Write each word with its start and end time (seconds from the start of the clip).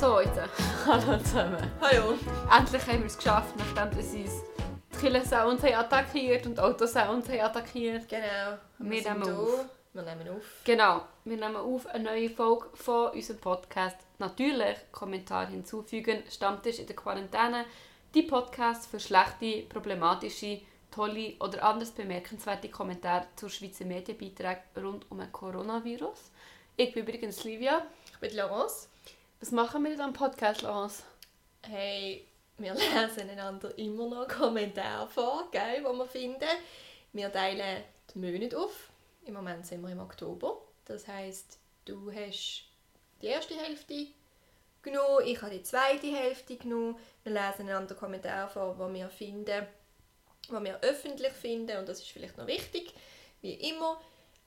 So, 0.00 0.18
jetzt. 0.18 0.40
Hallo 0.86 1.18
zusammen. 1.18 1.58
Hallo. 1.78 2.14
Endlich 2.56 2.86
haben 2.86 3.00
wir 3.00 3.06
es 3.06 3.18
geschafft, 3.18 3.54
nachdem 3.58 3.98
dass 3.98 4.14
uns 4.14 4.42
die 4.94 4.96
Killer 4.96 5.46
uns 5.46 5.62
haben 5.62 5.74
attackiert 5.74 6.46
und 6.46 6.56
die 6.56 6.62
Autos 6.62 6.96
uns 6.96 7.28
haben 7.28 7.40
attackiert. 7.40 8.08
Genau. 8.08 8.56
Wir 8.78 9.02
sind 9.02 9.18
nehmen 9.18 9.26
da. 9.26 9.38
auf. 9.38 9.66
Wir 9.92 10.02
nehmen 10.02 10.28
auf. 10.30 10.44
Genau, 10.64 11.02
wir 11.24 11.36
nehmen 11.36 11.56
auf 11.56 11.86
eine 11.86 12.04
neue 12.04 12.30
Folge 12.30 12.70
von 12.72 13.10
unserem 13.10 13.40
Podcast. 13.40 13.98
Natürlich 14.18 14.78
Kommentar 14.90 15.48
hinzufügen. 15.48 16.22
Stammtisch 16.30 16.78
in 16.78 16.86
der 16.86 16.96
Quarantäne. 16.96 17.66
Die 18.14 18.22
Podcast 18.22 18.86
für 18.86 19.00
schlechte, 19.00 19.66
problematische, 19.68 20.62
tolle 20.90 21.34
oder 21.40 21.62
anders 21.62 21.90
bemerkenswerte 21.90 22.70
Kommentare 22.70 23.26
zur 23.36 23.50
Schweizer 23.50 23.84
Medienbeiträgen 23.84 24.62
rund 24.78 25.10
um 25.10 25.18
den 25.18 25.30
Coronavirus. 25.30 26.30
Ich 26.78 26.94
bin 26.94 27.02
übrigens 27.02 27.44
Livia. 27.44 27.82
Ich 28.14 28.18
bin 28.18 28.34
Laurence. 28.34 28.89
Was 29.42 29.52
machen 29.52 29.82
wir 29.84 29.90
in 29.90 29.96
diesem 29.96 30.12
Podcast, 30.12 30.60
Laurence? 30.60 31.02
Hey, 31.66 32.28
wir 32.58 32.74
lesen 32.74 33.30
einander 33.30 33.76
immer 33.78 34.06
noch 34.06 34.28
Kommentare 34.28 35.08
vor, 35.08 35.48
gell, 35.50 35.78
die 35.78 35.82
wir 35.82 36.06
finden. 36.06 36.48
Wir 37.14 37.32
teilen 37.32 37.82
die 38.12 38.18
Monate 38.18 38.58
auf. 38.58 38.90
Im 39.24 39.32
Moment 39.32 39.64
sind 39.64 39.80
wir 39.80 39.88
im 39.88 40.00
Oktober. 40.00 40.60
Das 40.84 41.08
heisst, 41.08 41.58
du 41.86 42.12
hast 42.12 42.64
die 43.22 43.28
erste 43.28 43.54
Hälfte 43.54 44.08
genommen, 44.82 45.24
ich 45.24 45.40
habe 45.40 45.56
die 45.56 45.62
zweite 45.62 46.08
Hälfte 46.08 46.58
genommen. 46.58 46.98
Wir 47.22 47.32
lesen 47.32 47.66
einander 47.66 47.94
Kommentare 47.94 48.50
vor, 48.50 48.74
die 48.74 48.94
wir 48.94 49.08
finden, 49.08 49.66
die 50.50 50.64
wir 50.64 50.80
öffentlich 50.82 51.32
finden 51.32 51.78
und 51.78 51.88
das 51.88 52.00
ist 52.00 52.10
vielleicht 52.10 52.36
noch 52.36 52.46
wichtig, 52.46 52.92
wie 53.40 53.54
immer. 53.54 53.98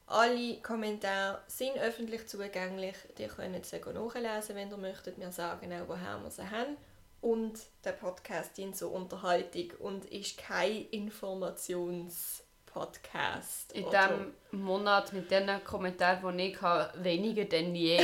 Alle 0.07 0.57
Kommentare 0.61 1.41
sind 1.47 1.77
öffentlich 1.77 2.27
zugänglich. 2.27 2.95
Ihr 3.17 3.29
könnt 3.29 3.65
sie 3.65 3.79
nachlesen, 3.79 4.55
wenn 4.55 4.69
ihr 4.69 4.77
möchtet. 4.77 5.19
Wir 5.19 5.31
sagen 5.31 5.73
auch, 5.73 5.87
woher 5.87 6.21
wir 6.21 6.29
sie 6.29 6.47
haben. 6.49 6.77
Und 7.21 7.57
der 7.85 7.93
Podcast 7.93 8.57
dient 8.57 8.75
zur 8.75 8.91
Unterhaltung 8.91 9.71
und 9.79 10.03
ist 10.05 10.37
kein 10.37 10.87
Informationspodcast. 10.89 13.71
In 13.71 13.85
diesem 13.85 14.33
Monat 14.51 15.13
mit 15.13 15.31
den 15.31 15.49
Kommentaren, 15.63 16.37
die 16.37 16.49
ich 16.49 16.61
habe, 16.61 16.91
weniger 17.01 17.45
denn 17.45 17.73
je. 17.73 17.97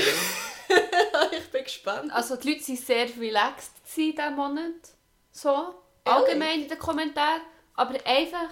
ich 1.38 1.52
bin 1.52 1.66
gespannt. 1.66 2.14
also 2.14 2.38
die 2.38 2.54
Leute 2.54 2.66
waren 2.70 2.78
sehr 2.78 3.10
relaxed 3.20 3.74
in 3.98 4.16
diesem 4.16 4.36
Monat. 4.36 4.94
So, 5.34 5.76
allgemein 6.06 6.62
in 6.62 6.70
den 6.70 6.80
Kommentaren. 6.80 7.42
Aber 7.76 7.96
einfach 8.06 8.52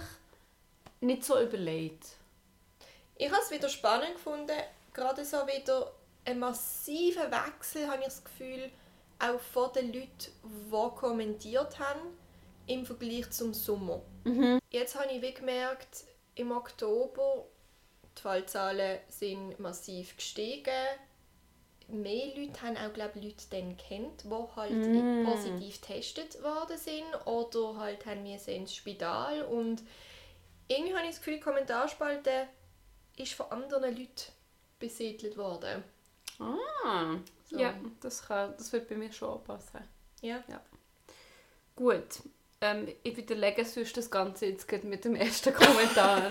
nicht 1.00 1.24
so 1.24 1.40
überlegt. 1.40 2.17
Ich 3.20 3.30
habe 3.32 3.42
es 3.42 3.50
wieder 3.50 3.68
spannend 3.68 4.14
gefunden, 4.14 4.56
gerade 4.94 5.24
so 5.24 5.38
wieder 5.38 5.92
einen 6.24 6.38
massiven 6.38 7.30
Wechsel, 7.32 7.88
habe 7.88 7.98
ich 7.98 8.04
das 8.04 8.22
Gefühl, 8.22 8.70
auch 9.18 9.40
von 9.40 9.72
den 9.72 9.92
Leuten, 9.92 10.30
die 10.44 10.96
kommentiert 10.96 11.80
haben, 11.80 12.00
im 12.68 12.86
Vergleich 12.86 13.28
zum 13.30 13.52
Sommer. 13.54 14.02
Jetzt 14.70 14.94
habe 14.94 15.12
ich 15.12 15.20
wie 15.20 15.34
gemerkt, 15.34 16.04
im 16.36 16.52
Oktober 16.52 17.44
die 18.16 18.22
Fallzahlen 18.22 19.00
sind 19.08 19.58
massiv 19.58 20.16
gestiegen. 20.16 20.70
Mehr 21.88 22.36
Leute 22.36 22.62
haben 22.62 22.76
auch 22.76 22.92
glaube 22.92 23.18
ich, 23.18 23.24
Leute 23.24 23.44
dann 23.50 23.76
kennt, 23.76 24.24
die 24.24 24.56
halt 24.56 25.24
positiv 25.24 25.80
getestet 25.80 26.40
worden 26.42 26.76
sind 26.76 27.26
oder 27.26 27.80
halt 27.80 28.06
haben 28.06 28.22
müssen 28.22 28.50
ins 28.50 28.74
Spital 28.74 29.42
und 29.42 29.82
irgendwie 30.68 30.94
habe 30.94 31.04
ich 31.04 31.12
das 31.12 31.18
Gefühl, 31.18 31.34
die 31.34 31.40
Kommentarspalte 31.40 32.46
ist 33.18 33.34
von 33.34 33.50
anderen 33.50 33.96
Leuten 33.96 34.32
besiedelt 34.78 35.36
worden. 35.36 35.82
Ah, 36.38 37.16
So. 37.50 37.58
ja, 37.58 37.74
das, 38.00 38.26
kann, 38.26 38.54
das 38.56 38.72
wird 38.72 38.88
bei 38.88 38.96
mir 38.96 39.12
schon 39.12 39.42
passen. 39.42 39.80
Ja. 40.22 40.42
Gut, 41.74 42.20
ähm, 42.60 42.88
ich 43.02 43.16
widerlege 43.16 43.64
sonst 43.64 43.96
das 43.96 44.10
Ganze 44.10 44.46
jetzt 44.46 44.70
mit 44.84 45.04
dem 45.04 45.14
ersten 45.14 45.54
Kommentar. 45.54 46.30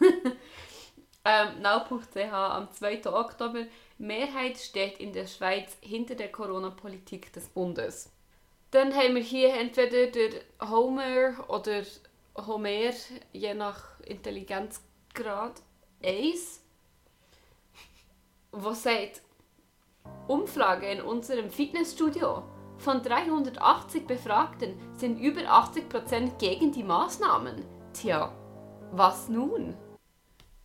ähm, 1.24 1.62
Now.ch 1.62 2.32
am 2.32 2.72
2. 2.72 3.06
Oktober. 3.06 3.66
Mehrheit 3.98 4.58
steht 4.58 4.98
in 4.98 5.12
der 5.12 5.26
Schweiz 5.26 5.76
hinter 5.80 6.16
der 6.16 6.32
Corona-Politik 6.32 7.32
des 7.32 7.48
Bundes. 7.48 8.10
Dann 8.72 8.94
haben 8.94 9.14
wir 9.14 9.22
hier 9.22 9.54
entweder 9.54 10.06
der 10.06 10.30
Homer 10.68 11.44
oder 11.48 11.82
Homer, 12.36 12.90
je 13.32 13.54
nach 13.54 14.00
Intelligenzgrad, 14.00 15.60
1, 16.04 16.60
was 18.52 18.82
sagt, 18.82 19.22
Umfrage 20.28 20.86
in 20.86 21.00
unserem 21.00 21.50
Fitnessstudio. 21.50 22.42
Von 22.78 23.02
380 23.02 24.06
Befragten 24.06 24.74
sind 24.96 25.20
über 25.20 25.42
80% 25.42 26.38
gegen 26.38 26.72
die 26.72 26.82
Maßnahmen. 26.82 27.64
Tja, 27.92 28.34
was 28.90 29.28
nun? 29.28 29.76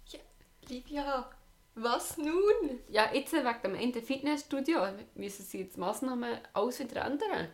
ja. 0.08 0.20
Livia, 0.68 1.30
was 1.76 2.18
nun? 2.18 2.80
Ja, 2.90 3.14
jetzt 3.14 3.34
wegen 3.34 3.62
dem 3.64 3.76
Ende 3.76 4.02
Fitnessstudio 4.02 4.80
müssen 5.16 5.44
sie 5.44 5.60
jetzt 5.60 5.78
Maßnahmen 5.78 6.40
alles 6.54 6.80
wieder 6.80 7.06
ändern. 7.06 7.50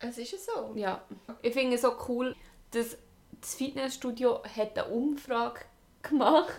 Es 0.00 0.18
ist 0.18 0.32
ja 0.32 0.38
so. 0.38 0.72
Ja, 0.76 1.02
ich 1.42 1.52
finde 1.52 1.76
es 1.76 1.82
so 1.82 1.96
cool, 2.08 2.36
dass 2.70 2.96
das 3.40 3.54
Fitnessstudio 3.54 4.42
hat 4.44 4.78
eine 4.78 4.88
Umfrage 4.88 5.60
gemacht 6.08 6.54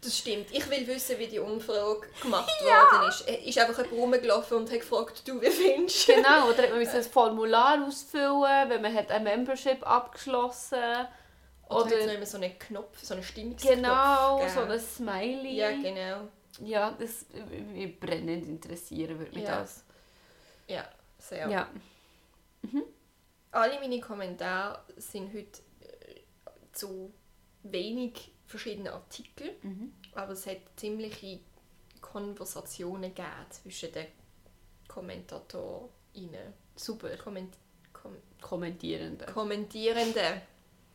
Das 0.00 0.18
stimmt. 0.18 0.50
Ich 0.52 0.68
will 0.70 0.86
wissen, 0.86 1.18
wie 1.18 1.26
die 1.26 1.38
Umfrage 1.38 2.06
gemacht 2.22 2.48
worden 2.62 3.08
ist. 3.08 3.26
Es 3.28 3.46
ist 3.46 3.58
einfach 3.58 3.90
rumgelaufen 3.90 4.58
und 4.58 4.70
hat 4.70 4.80
gefragt, 4.80 5.22
du, 5.26 5.40
wie 5.40 5.50
findest 5.50 6.08
du? 6.08 6.14
Genau, 6.14 6.48
oder 6.48 6.62
hat 6.62 6.70
man 6.70 6.78
müssen 6.78 6.96
ein 6.96 7.02
Formular 7.04 7.84
ausfüllen, 7.86 8.68
wenn 8.68 8.82
man 8.82 8.94
hat 8.94 9.10
ein 9.10 9.24
Membership 9.24 9.86
abgeschlossen 9.86 10.78
Oder, 11.68 11.86
oder, 11.86 11.96
hat 12.00 12.06
noch 12.06 12.14
immer 12.14 12.26
so 12.26 12.36
einen 12.36 12.58
Knopf, 12.58 13.02
so 13.02 13.14
einen 13.14 13.22
Stimmungsknopf. 13.22 13.76
genau 13.76 14.38
gell? 14.38 14.50
so 14.50 14.60
ein 14.60 14.80
Smiley. 14.80 15.54
Ja, 15.56 15.70
genau. 15.70 16.28
Ja, 16.60 16.90
das 16.98 17.26
mich 17.72 17.98
brennend 18.00 18.46
interessieren 18.46 19.18
würde 19.18 19.32
mich 19.34 19.44
Ja. 19.44 19.60
das. 19.60 19.84
Ja, 20.68 20.88
sehr. 21.18 21.48
Ja. 21.48 21.68
Alle 23.50 23.78
meine 23.80 24.00
Kommentare 24.00 24.80
sind 24.96 25.32
heute 25.32 25.60
äh, 25.80 26.20
zu 26.72 27.12
wenig 27.62 28.32
verschiedene 28.46 28.92
Artikel, 28.92 29.56
Mhm. 29.62 29.92
aber 30.14 30.32
es 30.32 30.46
hat 30.46 30.58
ziemliche 30.76 31.40
Konversationen 32.00 33.14
gegeben 33.14 33.46
zwischen 33.50 33.92
den 33.92 34.06
KommentatorInnen. 34.88 36.52
Super. 36.76 37.16
Komment 37.16 37.56
kom 37.92 38.16
Kommentierende. 38.40 39.26
Kommentierende. 39.26 40.42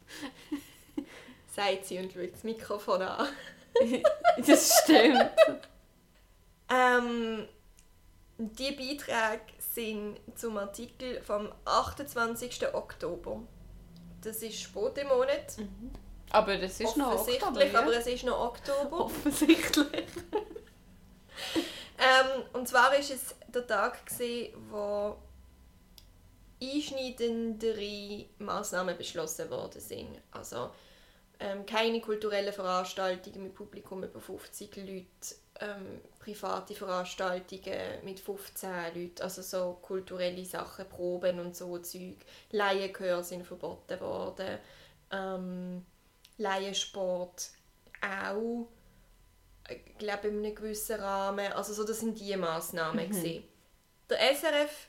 sagt 1.55 1.85
sie 1.85 1.97
und 1.99 2.11
schaut 2.13 2.33
das 2.33 2.43
Mikrofon 2.43 3.01
an. 3.01 3.27
das 4.45 4.81
stimmt. 4.83 5.31
Ähm, 6.73 7.49
die 8.37 8.71
Beiträge 8.71 9.41
sind 9.59 10.17
zum 10.35 10.57
Artikel 10.57 11.19
vom 11.21 11.51
28. 11.65 12.73
Oktober. 12.73 13.41
Das 14.21 14.41
ist 14.41 14.57
spät 14.61 14.97
im 14.99 15.09
Monat. 15.09 15.57
Aber 16.31 16.57
das 16.57 16.79
ist 16.79 16.97
noch 16.97 17.27
Oktober, 17.27 17.65
ja? 17.65 17.79
aber 17.79 17.97
es 17.97 18.07
ist 18.07 18.23
noch 18.23 18.39
Oktober. 18.39 19.05
Offensichtlich. 19.05 20.05
Ähm, 22.01 22.43
und 22.53 22.67
zwar 22.67 22.97
ist 22.97 23.11
es 23.11 23.35
der 23.47 23.67
Tag, 23.67 24.07
gewesen, 24.07 24.55
wo 24.71 25.17
einschneidendere 26.61 28.25
Massnahmen 28.39 28.97
beschlossen 28.97 29.51
worden 29.51 29.79
sind. 29.79 30.19
Also 30.31 30.71
ähm, 31.39 31.65
keine 31.65 32.01
kulturellen 32.01 32.53
Veranstaltungen 32.53 33.43
mit 33.43 33.55
Publikum 33.55 34.03
über 34.03 34.19
50 34.19 34.75
Leute, 34.77 35.35
ähm, 35.59 36.01
private 36.19 36.73
Veranstaltungen 36.73 38.03
mit 38.03 38.19
15 38.19 38.69
Leuten, 38.95 39.21
also 39.21 39.41
so 39.43 39.77
kulturelle 39.81 40.45
Sachen, 40.45 40.89
Proben 40.89 41.39
und 41.39 41.55
so 41.55 41.77
Zeug. 41.79 42.17
Laienchöre 42.51 43.23
sind 43.23 43.45
verboten 43.45 43.99
worden, 43.99 44.57
ähm, 45.11 45.85
Laiensport 46.41 47.51
auch 48.01 48.67
ich 49.69 49.97
glaube 49.97 50.27
in 50.27 50.39
einem 50.39 50.55
gewissen 50.55 50.99
Rahmen. 50.99 51.51
Also 51.53 51.73
so, 51.73 51.83
das 51.83 51.99
sind 51.99 52.19
die 52.19 52.35
Massnahmen 52.35 53.09
mhm. 53.09 53.43
Der 54.09 54.35
SRF 54.35 54.87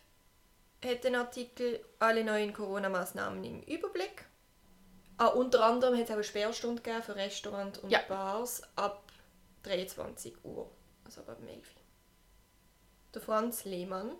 hat 0.85 1.05
den 1.05 1.15
Artikel 1.15 1.85
«Alle 1.99 2.25
neuen 2.25 2.53
Corona-Massnahmen 2.53 3.45
im 3.45 3.63
Überblick». 3.63 4.25
Ah, 5.19 5.29
unter 5.29 5.65
anderem 5.65 5.95
hat 5.95 6.05
es 6.05 6.11
auch 6.11 6.15
eine 6.15 6.25
Sperrstunde 6.25 6.83
gegeben 6.83 7.03
für 7.03 7.15
Restaurants 7.15 7.79
und 7.79 7.91
Ja. 7.91 8.01
Bars 8.09 8.63
ab 8.75 9.13
23 9.63 10.45
Uhr, 10.45 10.69
also 11.05 11.21
ab 11.21 11.39
11 11.41 11.51
Uhr. 11.51 11.65
Der 13.15 13.23
Franz 13.23 13.65
Lehmann, 13.65 14.17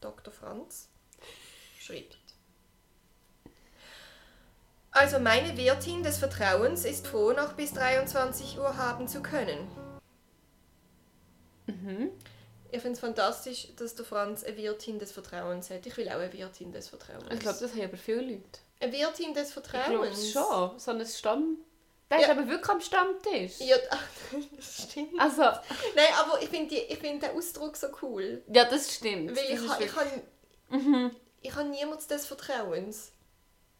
Dr. 0.00 0.32
Franz, 0.32 0.88
schreibt 1.80 2.18
Also 4.98 5.18
meine 5.18 5.54
Wirtin 5.58 6.02
des 6.02 6.16
Vertrauens 6.16 6.86
ist 6.86 7.06
froh, 7.06 7.32
noch 7.32 7.52
bis 7.52 7.74
23 7.74 8.58
Uhr 8.58 8.76
haben 8.78 9.06
zu 9.06 9.20
können. 9.22 9.68
Ich 12.72 12.80
finde 12.80 12.94
es 12.94 13.00
fantastisch, 13.00 13.68
dass 13.76 13.94
der 13.94 14.06
Franz 14.06 14.42
eine 14.42 14.56
Wirtin 14.56 14.98
des 14.98 15.12
Vertrauens 15.12 15.68
hat. 15.70 15.84
Ich 15.86 15.96
will 15.98 16.08
auch 16.08 16.12
eine 16.14 16.32
Wirtin 16.32 16.72
des 16.72 16.88
Vertrauens. 16.88 17.26
Ich 17.30 17.40
glaube, 17.40 17.58
das 17.60 17.72
haben 17.72 17.82
aber 17.84 17.96
viele 17.98 18.22
Leute. 18.22 18.42
Eine 18.80 18.92
Wirtin 18.92 19.34
des 19.34 19.48
Ich 19.48 19.54
glaube 19.54 19.68
Vertrauens? 19.68 20.30
schon. 20.32 20.78
So 20.78 20.90
ein 20.92 21.06
Stamm... 21.06 21.58
Der 22.10 22.18
Ja. 22.20 22.24
ist 22.26 22.30
aber 22.30 22.48
wirklich 22.48 22.68
am 22.70 22.80
Stammtisch. 22.80 23.58
Ja, 23.58 23.76
das 24.56 24.82
stimmt. 24.88 25.20
Also, 25.20 25.42
Nein, 25.42 26.06
aber 26.20 26.40
ich 26.40 26.48
finde 26.48 26.76
ich 26.76 26.98
find 26.98 27.20
den 27.22 27.30
Ausdruck 27.36 27.76
so 27.76 27.88
cool. 28.00 28.42
ja, 28.52 28.64
das 28.64 28.94
stimmt. 28.94 29.36
Weil 29.36 29.44
ich, 29.52 29.60
Das 29.60 29.68
ha- 29.68 29.74
ist 29.76 29.84
ich 29.90 29.96
habe 29.96 30.22
Mhm. 30.70 31.10
ich 31.42 31.54
ha 31.54 31.64
niemand 31.64 32.08
des 32.08 32.26
Vertrauens. 32.26 33.10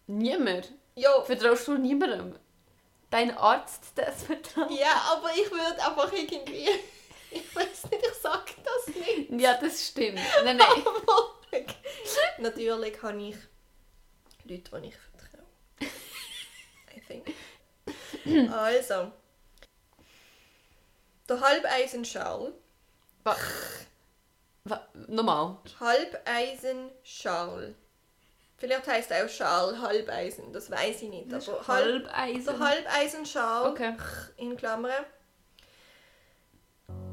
Niemand. 0.08 0.72
Ja, 0.96 1.20
Vertraust 1.22 1.68
du 1.68 1.76
niemandem? 1.76 2.34
Dein 3.10 3.36
Arzt 3.36 3.96
des 3.96 4.22
Vertrauens? 4.24 4.78
ja, 4.78 4.94
aber 5.12 5.30
ich 5.34 5.50
würde 5.50 5.84
einfach 5.84 6.12
irgendwie... 6.12 6.68
Ich 7.28 7.54
weiß 7.54 7.90
nicht, 7.90 8.06
ich 8.06 8.14
sag 8.22 8.46
das 8.64 8.86
nicht. 8.94 9.30
Ja, 9.32 9.54
das 9.60 9.88
stimmt. 9.88 10.20
Nein, 10.44 10.56
nein. 10.56 10.68
Aber 10.86 11.68
natürlich 12.38 13.02
habe 13.02 13.20
ich 13.22 13.36
Leute, 14.44 14.80
die 14.80 14.86
ich 14.88 14.94
vertraue. 14.96 15.44
I 16.94 17.00
think. 17.06 17.34
Also. 18.52 19.10
Der 21.28 21.40
Halbeisenschal. 21.40 22.52
Wa- 23.24 23.36
wa- 24.64 24.88
Nochmal. 25.08 25.58
Halbeisenschal. 25.80 27.74
Vielleicht 28.58 28.86
heißt 28.86 29.12
auch 29.12 29.28
Schal 29.28 29.78
Halbeisen, 29.80 30.52
das 30.52 30.70
weiß 30.70 31.02
ich 31.02 31.10
nicht. 31.10 31.30
Das 31.30 31.48
Aber 31.48 31.66
Halb, 31.68 32.10
Halbeisen. 32.10 32.44
der 32.46 32.58
Halbeisenschal 32.58 33.70
Okay. 33.70 33.94
in 34.38 34.56
Klammern. 34.56 35.04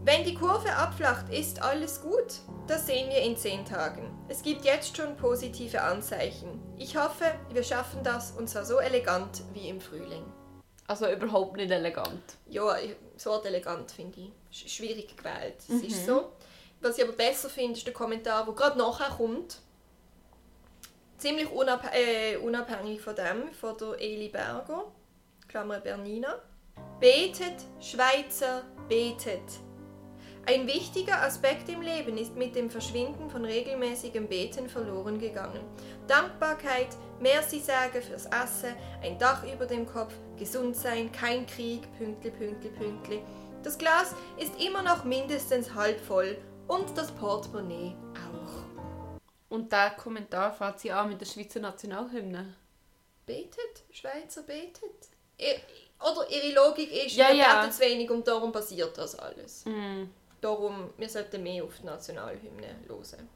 Wenn 0.05 0.23
die 0.25 0.35
Kurve 0.35 0.71
abflacht, 0.73 1.29
ist 1.31 1.61
alles 1.61 2.01
gut. 2.01 2.33
Das 2.67 2.85
sehen 2.85 3.09
wir 3.09 3.19
in 3.21 3.37
zehn 3.37 3.65
Tagen. 3.65 4.09
Es 4.27 4.41
gibt 4.41 4.65
jetzt 4.65 4.95
schon 4.97 5.15
positive 5.17 5.81
Anzeichen. 5.81 6.61
Ich 6.77 6.95
hoffe, 6.97 7.25
wir 7.51 7.63
schaffen 7.63 8.03
das 8.03 8.31
und 8.31 8.49
zwar 8.49 8.65
so 8.65 8.79
elegant 8.79 9.41
wie 9.53 9.69
im 9.69 9.79
Frühling. 9.81 10.25
Also 10.87 11.09
überhaupt 11.09 11.55
nicht 11.55 11.71
elegant. 11.71 12.21
Ja, 12.47 12.75
das 13.13 13.25
Wort 13.25 13.45
elegant 13.45 13.91
finde 13.91 14.19
ich 14.19 14.31
sch- 14.65 14.69
schwierig 14.69 15.15
gewählt. 15.15 15.55
Es 15.59 15.69
Mhm. 15.69 15.83
ist 15.83 16.05
so. 16.05 16.33
Was 16.81 16.97
ich 16.97 17.03
aber 17.05 17.13
besser 17.13 17.49
finde, 17.49 17.77
ist 17.77 17.87
der 17.87 17.93
Kommentar, 17.93 18.43
der 18.45 18.53
gerade 18.53 18.77
nachher 18.77 19.15
kommt. 19.15 19.59
Ziemlich 21.23 21.49
unab 21.53 21.89
äh, 21.95 22.35
unabhängig 22.35 22.99
von 22.99 23.15
dem, 23.15 23.53
von 23.53 23.77
der 23.77 23.97
Eli 24.01 24.27
Berger, 24.27 24.91
Klammer 25.47 25.79
Bernina. 25.79 26.35
Betet, 26.99 27.63
Schweizer, 27.79 28.63
betet. 28.89 29.39
Ein 30.45 30.67
wichtiger 30.67 31.21
Aspekt 31.21 31.69
im 31.69 31.81
Leben 31.81 32.17
ist 32.17 32.35
mit 32.35 32.57
dem 32.57 32.69
Verschwinden 32.69 33.29
von 33.29 33.45
regelmäßigem 33.45 34.27
Beten 34.27 34.67
verloren 34.67 35.17
gegangen. 35.17 35.61
Dankbarkeit, 36.09 36.89
Merci 37.21 37.61
sagen 37.61 38.01
fürs 38.01 38.25
Essen, 38.25 38.75
ein 39.01 39.17
Dach 39.17 39.45
über 39.45 39.65
dem 39.65 39.85
Kopf, 39.85 40.13
gesund 40.37 40.75
sein, 40.75 41.09
kein 41.13 41.45
Krieg, 41.45 41.83
Pünktli, 41.97 42.31
Pünktli, 42.31 42.69
Pünktli. 42.69 43.21
Das 43.63 43.77
Glas 43.77 44.13
ist 44.37 44.61
immer 44.61 44.83
noch 44.83 45.05
mindestens 45.05 45.73
halb 45.73 46.01
voll 46.01 46.37
und 46.67 46.97
das 46.97 47.13
Portemonnaie 47.13 47.95
auch. 48.13 48.32
Und 49.53 49.71
der 49.71 49.91
Kommentar 49.91 50.51
fängt 50.51 50.79
sie 50.79 50.91
an 50.91 51.09
mit 51.09 51.21
der 51.21 51.27
Schweizer 51.27 51.59
Nationalhymne. 51.59 52.55
Betet? 53.27 53.83
Schweizer 53.91 54.41
betet? 54.41 55.09
Ihr- 55.37 55.59
Oder 55.99 56.27
ihre 56.31 56.53
Logik 56.55 56.91
ist, 56.91 57.15
Ja, 57.15 57.27
wir 57.27 57.35
ja. 57.35 57.59
beten 57.61 57.71
zu 57.71 57.81
wenig 57.81 58.09
und 58.09 58.27
darum 58.27 58.51
passiert 58.51 58.97
das 58.97 59.13
alles. 59.19 59.63
Mm. 59.65 60.05
Darum, 60.41 60.89
wir 60.97 61.07
sollten 61.07 61.43
mehr 61.43 61.63
auf 61.63 61.77
die 61.79 61.85
Nationalhymne 61.85 62.75
hören. 62.87 63.29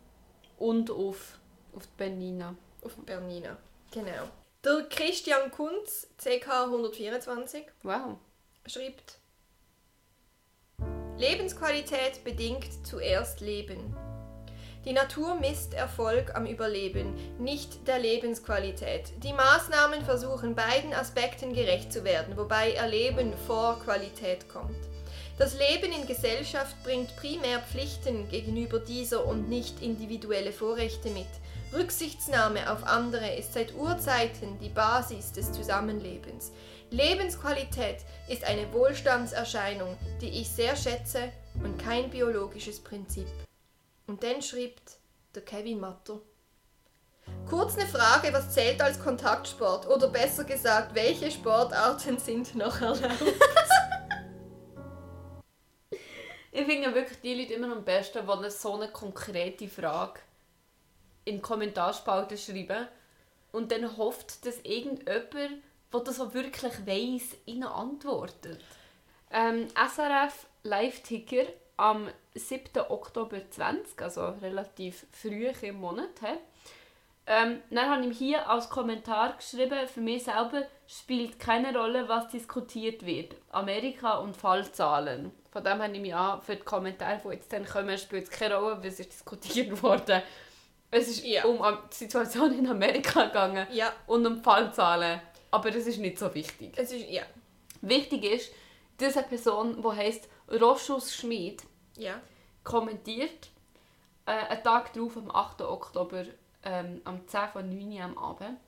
Und 0.57 0.89
auf, 0.89 1.37
auf 1.75 1.83
die 1.85 1.93
Bernina. 1.97 2.55
Auf 2.83 2.95
die 2.95 3.01
Bernina. 3.01 3.55
Genau. 3.91 4.27
Der 4.65 4.87
Christian 4.89 5.51
Kunz, 5.51 6.07
CK 6.17 6.65
124, 6.65 7.63
Wow. 7.83 8.17
schreibt: 8.65 9.19
Lebensqualität 11.17 12.23
bedingt 12.23 12.85
zuerst 12.85 13.39
Leben. 13.39 13.95
Die 14.87 14.93
Natur 14.93 15.35
misst 15.35 15.73
Erfolg 15.73 16.33
am 16.33 16.45
Überleben, 16.45 17.13
nicht 17.39 17.89
der 17.89 17.99
Lebensqualität. 17.99 19.11
Die 19.21 19.33
Maßnahmen 19.33 20.05
versuchen 20.05 20.55
beiden 20.55 20.93
Aspekten 20.93 21.51
gerecht 21.51 21.91
zu 21.91 22.05
werden, 22.05 22.37
wobei 22.37 22.71
Erleben 22.71 23.33
vor 23.47 23.81
Qualität 23.83 24.47
kommt. 24.47 24.77
Das 25.37 25.57
Leben 25.59 25.91
in 25.91 26.07
Gesellschaft 26.07 26.81
bringt 26.85 27.13
primär 27.17 27.59
Pflichten 27.59 28.29
gegenüber 28.29 28.79
dieser 28.79 29.25
und 29.25 29.49
nicht 29.49 29.81
individuelle 29.81 30.53
Vorrechte 30.53 31.09
mit. 31.09 31.27
Rücksichtsnahme 31.73 32.71
auf 32.71 32.85
andere 32.85 33.35
ist 33.35 33.55
seit 33.55 33.75
Urzeiten 33.75 34.57
die 34.59 34.69
Basis 34.69 35.33
des 35.33 35.51
Zusammenlebens. 35.51 36.53
Lebensqualität 36.91 37.97
ist 38.29 38.45
eine 38.45 38.71
Wohlstandserscheinung, 38.71 39.97
die 40.21 40.29
ich 40.29 40.47
sehr 40.47 40.77
schätze 40.77 41.23
und 41.61 41.77
kein 41.77 42.09
biologisches 42.09 42.79
Prinzip. 42.79 43.27
Und 44.07 44.23
dann 44.23 44.41
schreibt 44.41 44.97
der 45.35 45.43
Kevin 45.43 45.79
Matter. 45.79 46.19
Kurz 47.49 47.77
eine 47.77 47.87
Frage, 47.87 48.31
was 48.31 48.53
zählt 48.53 48.81
als 48.81 48.99
Kontaktsport? 49.01 49.87
Oder 49.87 50.07
besser 50.07 50.45
gesagt, 50.45 50.95
welche 50.95 51.29
Sportarten 51.29 52.17
sind 52.17 52.55
noch 52.55 52.81
erlaubt? 52.81 53.03
Ich 56.49 56.65
finde 56.65 56.95
wirklich 56.95 57.21
die 57.21 57.35
Leute 57.35 57.53
immer 57.53 57.71
am 57.71 57.85
besten, 57.85 58.25
die 58.25 58.31
eine 58.31 58.49
so 58.49 58.73
eine 58.73 58.87
konkrete 58.87 59.67
Frage 59.67 60.19
in 61.23 61.35
die 61.35 61.41
Kommentarspalte 61.41 62.35
schreiben 62.35 62.87
und 63.51 63.71
dann 63.71 63.95
hofft, 63.95 64.43
dass 64.43 64.57
irgendjemand, 64.63 65.33
der 65.93 65.99
das 66.03 66.19
auch 66.19 66.33
wirklich 66.33 66.73
weiss, 66.87 67.37
ihnen 67.45 67.63
antwortet. 67.67 68.59
Ähm, 69.29 69.67
SRF 69.75 70.47
Live-Ticker 70.63 71.43
am 71.77 72.09
7. 72.37 72.81
Oktober 72.89 73.37
20, 73.49 74.01
also 74.01 74.27
relativ 74.41 75.05
früh 75.11 75.47
im 75.61 75.79
Monat. 75.79 76.09
Ähm, 77.29 77.61
dann 77.69 77.89
habe 77.89 78.05
ich 78.05 78.17
hier 78.17 78.49
als 78.49 78.69
Kommentar 78.69 79.35
geschrieben, 79.35 79.85
für 79.87 79.99
mich 79.99 80.23
selber 80.23 80.63
spielt 80.87 81.39
keine 81.39 81.77
Rolle, 81.77 82.07
was 82.07 82.29
diskutiert 82.29 83.05
wird. 83.05 83.35
Amerika 83.49 84.17
und 84.19 84.37
Fallzahlen. 84.37 85.31
Von 85.51 85.63
dem 85.63 85.81
habe 85.81 85.93
ich 85.93 85.99
mich 85.99 86.15
an, 86.15 86.41
für 86.41 86.55
die 86.55 86.61
Kommentare, 86.63 87.19
die 87.25 87.29
jetzt 87.33 87.51
dann 87.51 87.65
kommen, 87.65 87.97
spielt 87.97 88.25
es 88.25 88.29
keine 88.29 88.55
Rolle, 88.55 88.77
was 88.81 88.99
ist 88.99 89.11
diskutiert 89.11 89.81
worden. 89.83 90.21
Es 90.89 91.09
ist 91.09 91.25
Ja. 91.25 91.43
um 91.45 91.59
die 91.91 91.95
Situation 91.95 92.57
in 92.57 92.65
Amerika 92.67 93.25
gegangen 93.25 93.67
ja, 93.71 93.91
und 94.05 94.25
um 94.25 94.41
Fallzahlen. 94.41 95.19
Aber 95.51 95.69
das 95.69 95.85
ist 95.85 95.97
nicht 95.97 96.17
so 96.17 96.33
wichtig. 96.33 96.71
es 96.77 96.93
ist, 96.93 97.09
ja, 97.09 97.23
Wichtig 97.81 98.23
ist, 98.23 98.51
dass 98.99 99.17
eine 99.17 99.27
Person, 99.27 99.81
die 99.81 99.95
heisst 99.97 100.29
Roschus 100.49 101.13
Schmid, 101.13 101.61
ja. 101.97 102.21
Kommentiert, 102.67 103.49
äh, 104.25 104.31
einen 104.31 104.63
Tag 104.63 104.91
darauf, 104.93 105.15
am 105.15 105.31
8. 105.31 105.61
Oktober, 105.61 106.23
ähm, 106.63 107.01
am 107.05 107.25
10 107.25 107.47
von 107.53 107.69
9 107.69 107.93
Uhr 107.93 108.03
am 108.03 108.17
Abend. 108.17 108.59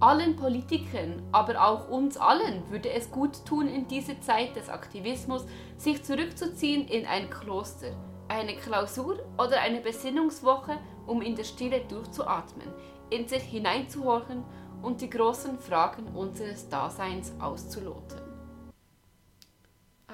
Allen 0.00 0.34
Politikern, 0.36 1.22
aber 1.30 1.64
auch 1.64 1.88
uns 1.88 2.16
allen 2.16 2.68
würde 2.70 2.90
es 2.90 3.10
gut 3.10 3.46
tun, 3.46 3.68
in 3.68 3.86
dieser 3.86 4.20
Zeit 4.20 4.56
des 4.56 4.68
Aktivismus 4.68 5.46
sich 5.76 6.02
zurückzuziehen 6.02 6.88
in 6.88 7.06
ein 7.06 7.30
Kloster, 7.30 7.92
eine 8.28 8.56
Klausur 8.56 9.20
oder 9.38 9.60
eine 9.60 9.80
Besinnungswoche, 9.80 10.78
um 11.06 11.22
in 11.22 11.36
der 11.36 11.44
Stille 11.44 11.80
durchzuatmen, 11.88 12.68
in 13.10 13.28
sich 13.28 13.42
hineinzuhorchen 13.44 14.42
und 14.82 15.00
die 15.00 15.10
großen 15.10 15.58
Fragen 15.60 16.08
unseres 16.08 16.68
Daseins 16.68 17.32
auszuloten. 17.40 18.23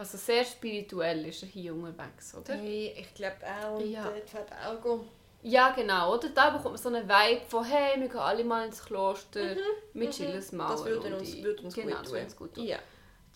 Also 0.00 0.16
sehr 0.16 0.46
spirituell 0.46 1.26
ist 1.26 1.42
er 1.42 1.48
hier 1.50 1.74
unterwegs, 1.74 2.34
oder? 2.34 2.54
Hey, 2.54 2.94
ich 2.98 3.12
glaube 3.12 3.36
auch. 3.62 3.78
Und 3.78 3.90
Ja. 3.90 4.04
dort 4.04 4.32
hat 4.32 4.50
auch. 4.66 5.00
Ja, 5.42 5.72
genau, 5.72 6.14
oder? 6.14 6.30
Da 6.30 6.48
bekommt 6.48 6.74
man 6.74 6.76
so 6.78 6.88
einen 6.88 7.06
Vibe 7.06 7.42
von, 7.46 7.64
hey, 7.64 8.00
wir 8.00 8.08
gehen 8.08 8.18
alle 8.18 8.42
mal 8.42 8.64
ins 8.66 8.82
Kloster, 8.82 9.56
wir 9.92 10.10
chillen 10.10 10.38
es 10.38 10.52
mal. 10.52 10.68
Mhm. 10.68 10.70
Das 10.70 10.84
würde 10.86 11.16
uns, 11.16 11.42
würde 11.42 11.62
uns 11.64 11.74
genau, 11.74 11.96
gut 11.98 12.14
das 12.14 12.28
tun. 12.28 12.36
gut 12.38 12.54
tun. 12.54 12.64
Ja. 12.64 12.78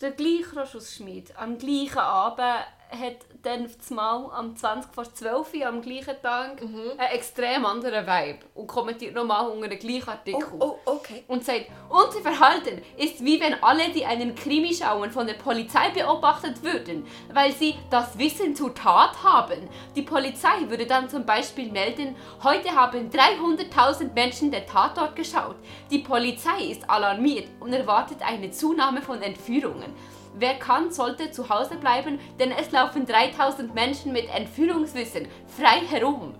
Der 0.01 0.11
gleiche 0.11 0.59
Roschus-Schmied, 0.59 1.37
am 1.37 1.59
gleichen 1.59 1.99
Abend, 1.99 2.65
hat 2.91 3.17
dann 3.43 3.65
auf 3.65 3.75
das 3.77 3.89
Mal 3.91 4.29
am 4.33 4.55
20 4.55 4.93
vor 4.93 5.03
12 5.03 5.53
Uhr 5.53 5.67
am 5.67 5.81
gleichen 5.81 6.15
Tag 6.21 6.61
Mhm. 6.63 6.91
einen 6.97 7.11
extrem 7.13 7.65
anderen 7.65 8.05
Vibe 8.05 8.39
und 8.55 8.67
kommentiert 8.67 9.13
nochmal 9.15 9.47
unter 9.49 9.67
den 9.67 9.79
gleichen 9.79 10.09
Artikel. 10.09 10.43
Oh, 10.59 10.77
oh, 10.85 10.91
okay. 10.91 11.23
und 11.27 11.43
sagt, 11.43 11.67
unser 11.89 12.21
Verhalten 12.21 12.81
ist 12.97 13.23
wie 13.23 13.39
wenn 13.39 13.61
alle, 13.63 13.89
die 13.89 14.05
einen 14.05 14.33
Krimi 14.35 14.73
schauen, 14.73 15.11
von 15.11 15.27
der 15.27 15.33
Polizei 15.35 15.89
beobachtet 15.89 16.63
würden, 16.63 17.05
weil 17.33 17.51
sie 17.51 17.75
das 17.89 18.17
Wissen 18.17 18.55
zur 18.55 18.73
Tat 18.73 19.21
haben. 19.23 19.69
Die 19.95 20.01
Polizei 20.01 20.67
würde 20.67 20.85
dann 20.85 21.09
zum 21.09 21.25
Beispiel 21.25 21.71
melden, 21.71 22.15
heute 22.43 22.69
haben 22.71 23.09
300.000 23.09 24.13
Menschen 24.13 24.51
den 24.51 24.65
Tatort 24.65 25.15
geschaut. 25.15 25.55
Die 25.91 25.99
Polizei 25.99 26.65
ist 26.71 26.89
alarmiert 26.89 27.47
und 27.59 27.73
erwartet 27.73 28.17
eine 28.25 28.51
Zunahme 28.51 29.01
von 29.01 29.21
Entführungen. 29.21 29.93
Wer 30.37 30.55
kann, 30.59 30.91
sollte 30.91 31.31
zu 31.31 31.49
Hause 31.49 31.75
bleiben, 31.77 32.19
denn 32.39 32.51
es 32.51 32.71
laufen 32.71 33.05
3000 33.05 33.73
Menschen 33.73 34.11
mit 34.11 34.27
Entführungswissen 34.29 35.27
frei 35.47 35.79
herum. 35.87 36.35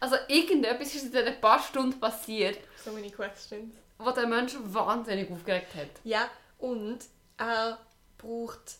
Also 0.00 0.16
irgendetwas 0.28 0.94
ist 0.94 1.14
in 1.14 1.24
ein 1.26 1.40
paar 1.40 1.60
Stunden 1.62 1.98
passiert, 2.00 2.58
So 2.84 2.90
many 2.92 3.10
questions. 3.10 3.74
was 3.98 4.14
den 4.14 4.28
Menschen 4.28 4.74
wahnsinnig 4.74 5.30
aufgeregt 5.30 5.74
hat. 5.74 5.88
Ja, 6.04 6.28
und 6.58 6.98
er 7.36 7.78
braucht 8.18 8.76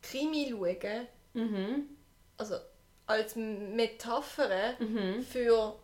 Krimi 0.00 0.48
schauen, 0.50 1.06
Mhm. 1.34 1.88
also 2.38 2.56
als 3.06 3.36
Metapher 3.36 4.74
Mhm. 4.78 5.22
für 5.22 5.74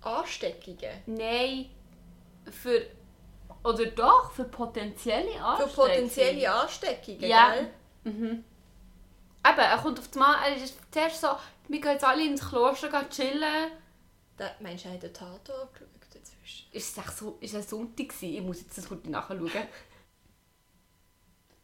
Ansteckungen. 0.00 1.02
Nein, 1.06 1.66
für. 2.50 2.82
Oder 3.66 3.86
doch, 3.86 4.30
für 4.32 4.44
potenzielle 4.44 5.32
Für 5.32 5.40
Ansteckungen. 5.44 5.74
potenzielle 5.88 6.52
Ansteckungen, 6.52 7.20
Ja. 7.24 7.54
gell? 7.54 7.70
Mhm. 8.04 8.44
Eben, 9.48 9.58
er 9.58 9.78
kommt 9.78 9.98
auf 9.98 10.08
die 10.08 10.18
Mal, 10.18 10.36
er 10.48 10.56
ist 10.56 10.76
zuerst 10.90 11.20
so, 11.20 11.28
wir 11.68 11.80
gehen 11.80 11.92
jetzt 11.92 12.04
alle 12.04 12.24
ins 12.24 12.48
Kloster 12.48 12.88
gehen 12.88 13.08
chillen. 13.10 13.70
Da, 14.36 14.50
meinst 14.60 14.84
du, 14.84 14.88
er 14.88 14.94
hat 14.94 15.02
den 15.02 15.12
Tatort 15.14 15.72
geschaut 15.74 15.88
dazwischen? 16.14 16.66
Ist 16.72 16.90
es 16.90 16.98
echt 16.98 17.16
so, 17.16 17.38
ist 17.40 17.54
es 17.54 17.70
Sonntag 17.70 18.08
gewesen? 18.08 18.34
Ich 18.36 18.42
muss 18.42 18.60
jetzt 18.60 18.76
das 18.78 18.86
kurz 18.88 19.04
nachschauen. 19.06 19.50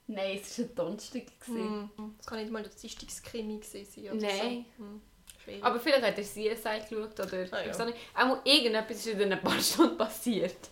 Nein, 0.08 0.40
es 0.42 0.58
war 0.58 0.66
ein 0.66 0.74
Donnerstag. 0.74 1.22
Hm. 1.46 1.90
Das 2.18 2.26
kann 2.26 2.38
nicht 2.40 2.50
mal 2.52 2.62
der 2.62 2.72
Dienstagskrimi 2.72 3.60
sein 3.62 3.86
oder 4.04 4.14
Nein. 4.14 4.66
so. 4.76 4.84
Hm. 4.84 5.62
Aber 5.62 5.80
vielleicht 5.80 6.02
hat 6.04 6.18
er 6.18 6.24
CSI 6.24 6.80
geschaut 6.88 7.18
oder 7.18 7.46
Ah, 7.52 7.64
ja. 7.64 7.70
ich 7.70 7.78
nicht. 7.78 7.98
Auch 8.14 8.44
irgendetwas 8.44 8.96
ist 8.98 9.06
in 9.06 9.32
ein 9.32 9.40
paar 9.42 9.58
Stunden 9.60 9.96
passiert, 9.98 10.70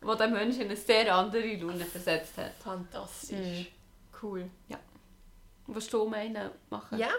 wo 0.00 0.14
der 0.14 0.28
Mensch 0.28 0.56
in 0.56 0.62
eine 0.62 0.76
sehr 0.76 1.14
andere 1.14 1.54
Laune 1.56 1.84
versetzt 1.84 2.36
hat. 2.38 2.52
Fantastisch. 2.62 3.36
Mhm. 3.36 3.66
Cool. 4.22 4.50
Was 5.66 5.86
du 5.88 6.06
meinen 6.06 6.50
machen? 6.68 6.98
Ja. 6.98 7.10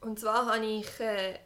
Und 0.00 0.20
zwar 0.20 0.46
habe 0.46 0.64
ich 0.66 1.00
äh, 1.00 1.38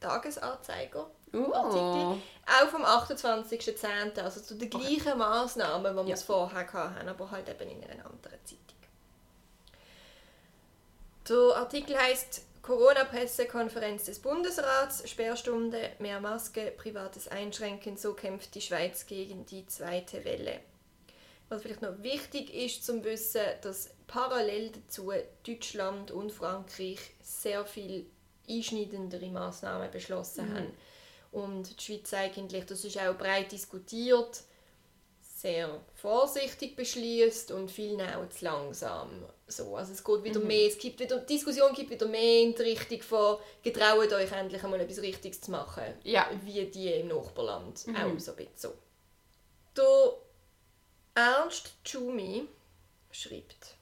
Tagesanzeiger. 0.00 1.10
Artikel. 1.34 2.22
Auch 2.46 2.68
vom 2.70 2.84
28.10. 2.84 4.20
Also 4.20 4.40
zu 4.40 4.54
den 4.54 4.72
Okay. 4.72 4.96
gleichen 4.96 5.18
Massnahmen, 5.18 5.92
die 5.92 6.02
wir 6.02 6.08
Ja. 6.08 6.14
es 6.14 6.22
vorher 6.22 6.72
hatten, 6.72 7.08
aber 7.08 7.30
halt 7.30 7.48
eben 7.48 7.68
in 7.68 7.82
einer 7.90 8.06
anderen 8.06 8.38
Zeitung. 8.44 8.58
Der 11.28 11.56
Artikel 11.56 11.98
heißt 11.98 12.42
Corona-Pressekonferenz 12.64 14.04
des 14.06 14.20
Bundesrats, 14.20 15.06
Sperrstunde, 15.06 15.90
mehr 15.98 16.18
Maske, 16.18 16.72
privates 16.74 17.28
Einschränken, 17.28 17.98
so 17.98 18.14
kämpft 18.14 18.54
die 18.54 18.62
Schweiz 18.62 19.04
gegen 19.04 19.44
die 19.44 19.66
zweite 19.66 20.24
Welle. 20.24 20.60
Was 21.50 21.60
vielleicht 21.60 21.82
noch 21.82 22.02
wichtig 22.02 22.54
ist 22.54 22.86
zum 22.86 23.04
Wissen, 23.04 23.42
dass 23.60 23.90
parallel 24.06 24.70
dazu 24.70 25.12
Deutschland 25.46 26.10
und 26.10 26.32
Frankreich 26.32 27.00
sehr 27.22 27.66
viel 27.66 28.06
einschneidendere 28.48 29.28
Maßnahmen 29.28 29.90
beschlossen 29.90 30.54
haben. 30.54 30.72
Und 31.32 31.78
die 31.78 31.84
Schweiz 31.84 32.14
eigentlich, 32.14 32.64
das 32.64 32.82
ist 32.82 32.98
auch 32.98 33.18
breit 33.18 33.52
diskutiert, 33.52 34.42
sehr 35.20 35.82
vorsichtig 35.96 36.76
beschließt 36.76 37.50
und 37.50 37.70
viel 37.70 38.00
auch 38.00 38.26
zu 38.30 38.42
langsam. 38.42 39.26
So, 39.46 39.76
also 39.76 39.92
es 39.92 40.02
geht 40.02 40.24
wieder 40.24 40.40
mehr, 40.40 40.68
es 40.68 40.78
gibt 40.78 40.98
wieder, 40.98 41.18
die 41.18 41.34
Diskussion 41.34 41.74
gibt 41.74 41.90
wieder 41.90 42.06
mehr 42.06 42.40
in 42.42 42.54
die 42.54 42.62
Richtung 42.62 43.02
von 43.02 43.36
getraut 43.62 44.10
euch 44.12 44.32
endlich 44.32 44.64
einmal 44.64 44.80
etwas 44.80 45.02
Richtiges 45.02 45.42
zu 45.42 45.50
machen, 45.50 45.84
Ja. 46.02 46.28
wie 46.44 46.64
die 46.64 46.92
im 46.94 47.08
Nachbarland 47.08 47.86
Mhm. 47.86 47.96
auch 47.96 48.18
so 48.18 48.30
ein 48.32 48.36
bisschen 48.38 48.52
so. 48.56 48.74
Der 49.76 50.14
Ernst 51.22 51.72
Tschumi 51.84 52.48
schreibt, 53.10 53.74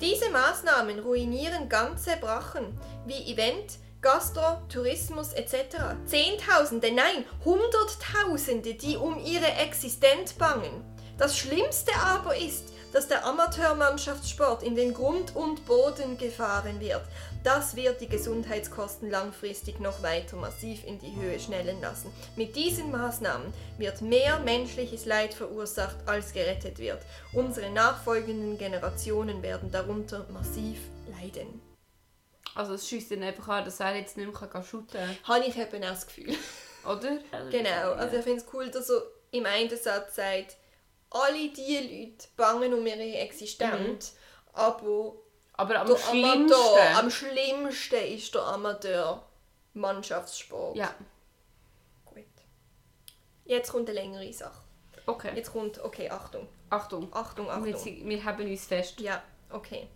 diese 0.00 0.28
Maßnahmen 0.30 0.98
ruinieren 1.00 1.68
ganze 1.68 2.16
Brachen 2.16 2.78
wie 3.06 3.32
Event, 3.32 3.78
Gastro, 4.00 4.60
Tourismus 4.68 5.32
etc. 5.32 5.96
Zehntausende, 6.04 6.92
nein, 6.92 7.24
Hunderttausende, 7.44 8.74
die 8.74 8.96
um 8.96 9.18
ihre 9.24 9.46
Existenz 9.52 10.32
bangen. 10.34 10.84
Das 11.16 11.36
Schlimmste 11.36 11.92
aber 11.96 12.36
ist, 12.36 12.72
dass 12.92 13.08
der 13.08 13.24
Amateurmannschaftssport 13.26 14.62
in 14.62 14.74
den 14.74 14.94
Grund 14.94 15.36
und 15.36 15.66
Boden 15.66 16.18
gefahren 16.18 16.80
wird. 16.80 17.02
Das 17.44 17.76
wird 17.76 18.00
die 18.00 18.08
Gesundheitskosten 18.08 19.10
langfristig 19.10 19.80
noch 19.80 20.02
weiter 20.02 20.36
massiv 20.36 20.84
in 20.84 20.98
die 20.98 21.14
Höhe 21.14 21.38
schnellen 21.38 21.80
lassen. 21.80 22.12
Mit 22.36 22.56
diesen 22.56 22.90
Maßnahmen 22.90 23.52
wird 23.78 24.02
mehr 24.02 24.40
menschliches 24.40 25.06
Leid 25.06 25.34
verursacht, 25.34 25.96
als 26.06 26.32
gerettet 26.32 26.78
wird. 26.78 27.00
Unsere 27.32 27.70
nachfolgenden 27.70 28.58
Generationen 28.58 29.42
werden 29.42 29.70
darunter 29.70 30.26
massiv 30.30 30.78
leiden. 31.20 31.60
Also 32.54 32.74
es 32.74 32.88
schießt 32.88 33.12
ihn 33.12 33.22
einfach 33.22 33.48
an, 33.48 33.64
dass 33.64 33.78
er 33.78 33.94
jetzt 33.94 34.16
nicht 34.16 34.26
mehr 34.26 34.62
shooten 34.64 34.98
kann. 34.98 35.16
Habe 35.22 35.44
ich 35.44 35.56
eben 35.56 35.84
auch 35.84 35.90
das 35.90 36.06
Gefühl. 36.06 36.34
Oder? 36.84 37.18
Genau, 37.50 37.92
also 37.92 38.16
ich 38.16 38.24
finde 38.24 38.40
es 38.40 38.46
cool, 38.52 38.70
dass 38.70 38.90
er 38.90 39.02
im 39.30 39.46
einen 39.46 39.70
Satz 39.70 40.16
sagt, 40.16 40.56
alle 41.10 41.48
diese 41.50 41.80
Leute 41.82 42.28
bangen 42.36 42.72
um 42.74 42.86
ihre 42.86 43.16
Existenz, 43.18 44.14
aber 44.52 45.14
Aber 45.54 45.80
am 45.80 45.86
der 45.88 45.96
schlimmsten... 45.96 46.52
Amateur, 46.52 46.98
am 46.98 47.10
schlimmsten 47.10 47.94
ist 48.14 48.34
der 48.34 48.42
Amateur-Mannschaftssport. 48.42 50.76
ja, 50.76 50.94
Gut. 52.04 52.24
Jetzt 53.44 53.70
kommt 53.72 53.88
eine 53.88 53.98
längere 54.00 54.32
Sache. 54.32 54.62
okay. 55.06 55.32
Jetzt 55.34 55.50
kommt, 55.52 55.80
okay, 55.82 56.08
Achtung, 56.10 56.46
Achtung. 56.70 57.08
Achtung, 57.12 57.46
Wir, 57.46 57.52
Achtung. 57.54 57.76
sind- 57.76 58.08
wir 58.08 58.24
haben 58.24 58.48
uns 58.50 58.66
fest. 58.66 59.00
Ja, 59.00 59.22
okay. 59.50 59.88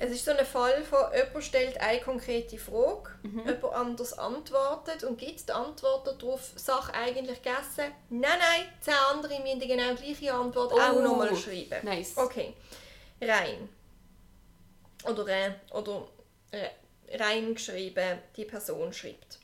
Es 0.00 0.12
ist 0.12 0.24
so 0.24 0.30
ein 0.30 0.46
Fall 0.46 0.82
von, 0.84 0.98
jemand 1.12 1.44
stellt 1.44 1.80
eine 1.80 2.00
konkrete 2.00 2.56
Frage, 2.56 3.10
Mhm. 3.22 3.40
jemand 3.48 3.64
anders 3.74 4.16
antwortet 4.16 5.02
und 5.02 5.18
gibt 5.18 5.48
die 5.48 5.52
Antwort 5.52 6.06
darauf, 6.06 6.52
Sache 6.54 6.94
eigentlich 6.94 7.42
gegessen? 7.42 7.92
Nein, 8.08 8.38
nein, 8.38 8.68
zehn 8.80 8.94
andere 9.12 9.40
müssen 9.40 9.58
die 9.58 9.66
genau 9.66 9.94
gleiche 9.96 10.32
Antwort 10.32 10.72
auch 10.72 10.92
Oh, 10.94 11.00
nochmal 11.00 11.34
schreiben. 11.34 11.84
nice. 11.84 12.16
Okay. 12.16 12.54
Rein. 13.20 13.68
Oder, 15.04 15.26
äh, 15.28 15.50
oder 15.72 16.06
äh, 16.52 16.68
rein 17.16 17.54
geschrieben, 17.54 18.18
die 18.36 18.44
Person 18.44 18.92
schreibt. 18.92 19.38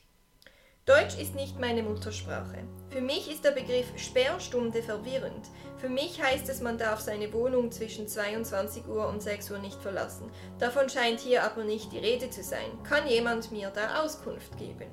Deutsch 0.85 1.17
ist 1.19 1.33
nicht 1.35 1.59
meine 1.59 1.81
Muttersprache. 1.83 2.59
Für 2.91 3.01
mich 3.01 3.29
ist 3.29 3.43
der 3.43 3.51
Begriff 3.51 3.87
Sperrstunde 3.97 4.83
verwirrend. 4.83 5.47
Für 5.85 5.91
mich 5.91 6.19
heißt 6.19 6.49
es, 6.49 6.61
man 6.61 6.79
darf 6.79 6.99
seine 6.99 7.31
Wohnung 7.31 7.71
zwischen 7.71 8.07
22 8.07 8.87
Uhr 8.87 9.07
und 9.07 9.21
6 9.21 9.51
Uhr 9.51 9.59
nicht 9.59 9.79
verlassen. 9.79 10.31
Davon 10.57 10.89
scheint 10.89 11.19
hier 11.19 11.43
aber 11.43 11.63
nicht 11.63 11.91
die 11.91 11.99
Rede 11.99 12.31
zu 12.31 12.41
sein. 12.41 12.71
Kann 12.83 13.05
jemand 13.07 13.51
mir 13.51 13.69
da 13.69 14.01
Auskunft 14.01 14.57
geben? 14.57 14.87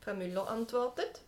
Frau 0.00 0.12
Müller 0.12 0.46
antwortet. 0.46 1.22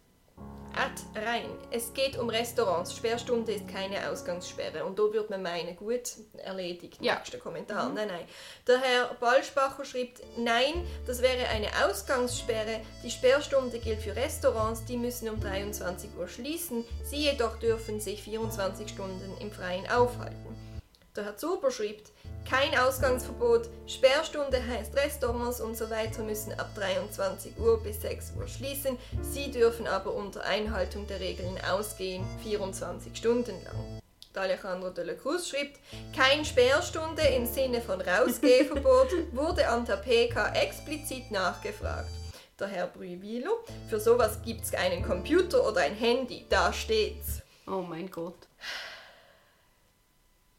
At 0.76 1.24
rein. 1.24 1.48
Es 1.70 1.94
geht 1.94 2.18
um 2.18 2.28
Restaurants. 2.28 2.94
Sperrstunde 2.94 3.52
ist 3.52 3.66
keine 3.66 4.10
Ausgangssperre. 4.10 4.84
Und 4.84 4.98
da 4.98 5.04
würde 5.04 5.30
man 5.30 5.42
meinen, 5.42 5.74
gut, 5.74 6.12
erledigt. 6.36 6.98
Ja. 7.00 7.14
Nächster 7.14 7.38
Kommentar. 7.38 7.88
Nein, 7.88 8.08
nein. 8.08 8.24
Der 8.66 8.78
Herr 8.80 9.14
Ballspacher 9.14 9.86
schreibt, 9.86 10.20
nein, 10.36 10.86
das 11.06 11.22
wäre 11.22 11.48
eine 11.48 11.68
Ausgangssperre. 11.86 12.82
Die 13.02 13.10
Sperrstunde 13.10 13.78
gilt 13.78 14.02
für 14.02 14.14
Restaurants, 14.14 14.84
die 14.84 14.98
müssen 14.98 15.30
um 15.30 15.40
23 15.40 16.10
Uhr 16.18 16.28
schließen. 16.28 16.84
Sie 17.04 17.30
jedoch 17.30 17.56
dürfen 17.58 17.98
sich 17.98 18.22
24 18.22 18.88
Stunden 18.88 19.34
im 19.40 19.50
Freien 19.50 19.88
aufhalten. 19.88 20.54
Der 21.16 21.24
Herr 21.24 21.36
Zuber 21.38 21.70
schreibt, 21.70 22.12
kein 22.48 22.76
Ausgangsverbot, 22.78 23.68
Sperrstunde 23.86 24.64
heißt 24.64 24.94
Restaurants 24.96 25.60
und 25.60 25.76
so 25.76 25.90
weiter 25.90 26.22
müssen 26.22 26.52
ab 26.58 26.70
23 26.76 27.58
Uhr 27.58 27.82
bis 27.82 28.00
6 28.02 28.32
Uhr 28.38 28.46
schließen. 28.46 28.96
Sie 29.22 29.50
dürfen 29.50 29.86
aber 29.86 30.14
unter 30.14 30.44
Einhaltung 30.44 31.06
der 31.06 31.20
Regeln 31.20 31.58
ausgehen, 31.68 32.24
24 32.42 33.16
Stunden 33.16 33.62
lang. 33.64 34.00
Der 34.34 34.42
Alejandro 34.42 34.90
de 34.90 35.04
la 35.04 35.14
Cruz 35.14 35.48
schreibt, 35.48 35.80
kein 36.14 36.44
Sperrstunde 36.44 37.22
im 37.22 37.46
Sinne 37.46 37.80
von 37.80 38.00
Rausgehverbot 38.00 39.08
wurde 39.32 39.68
an 39.68 39.84
der 39.84 39.96
PK 39.96 40.52
explizit 40.54 41.30
nachgefragt. 41.30 42.10
Der 42.60 42.68
Herr 42.68 42.86
Brüvilo, 42.86 43.64
für 43.88 43.98
sowas 43.98 44.38
gibt's 44.44 44.72
einen 44.74 45.02
Computer 45.02 45.66
oder 45.66 45.80
ein 45.80 45.94
Handy, 45.94 46.46
da 46.48 46.72
steht's. 46.72 47.42
Oh 47.66 47.82
mein 47.82 48.10
Gott. 48.10 48.46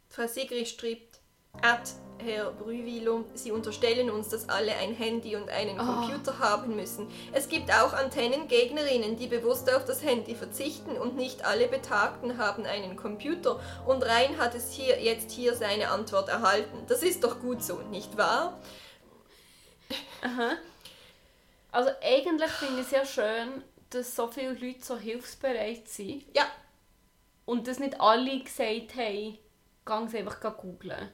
Frau 0.09 0.25
Sigrid 0.25 0.67
schreibt, 0.67 1.06
at 1.61 1.93
Herr 2.19 2.51
Brüvilo, 2.51 3.25
Sie 3.35 3.51
unterstellen 3.51 4.09
uns, 4.09 4.29
dass 4.29 4.49
alle 4.49 4.75
ein 4.75 4.93
Handy 4.95 5.35
und 5.35 5.49
einen 5.49 5.79
Oh. 5.79 5.83
Computer 5.83 6.39
haben 6.39 6.75
müssen. 6.75 7.07
Es 7.31 7.47
gibt 7.47 7.71
auch 7.71 7.93
Antennengegnerinnen, 7.93 9.17
die 9.17 9.27
bewusst 9.27 9.71
auf 9.73 9.85
das 9.85 10.03
Handy 10.03 10.33
verzichten 10.33 10.97
und 10.97 11.15
nicht 11.15 11.45
alle 11.45 11.67
Betagten 11.67 12.37
haben 12.39 12.65
einen 12.65 12.95
Computer. 12.95 13.59
Und 13.85 14.03
Rein 14.03 14.37
hat 14.39 14.55
es 14.55 14.71
hier 14.71 14.99
jetzt 14.99 15.31
hier 15.31 15.55
seine 15.55 15.89
Antwort 15.89 16.27
erhalten. 16.29 16.83
Das 16.87 17.03
ist 17.03 17.23
doch 17.23 17.39
gut 17.39 17.63
so, 17.63 17.75
nicht 17.91 18.17
wahr? 18.17 18.59
Also 21.71 21.91
eigentlich 22.01 22.51
finde 22.51 22.81
ich 22.81 22.87
es 22.87 22.91
ja 22.91 23.05
schön, 23.05 23.63
dass 23.91 24.15
so 24.15 24.27
viele 24.27 24.53
Leute 24.53 24.83
so 24.83 24.97
hilfsbereit 24.97 25.87
sind. 25.87 26.23
Ja, 26.35 26.45
und 27.45 27.67
das 27.67 27.79
nicht 27.79 28.01
alle 28.01 28.39
gesagt 28.39 28.95
haben, 28.97 29.37
gang 29.85 30.09
sie 30.09 30.17
einfach 30.17 30.41
googeln. 30.57 31.09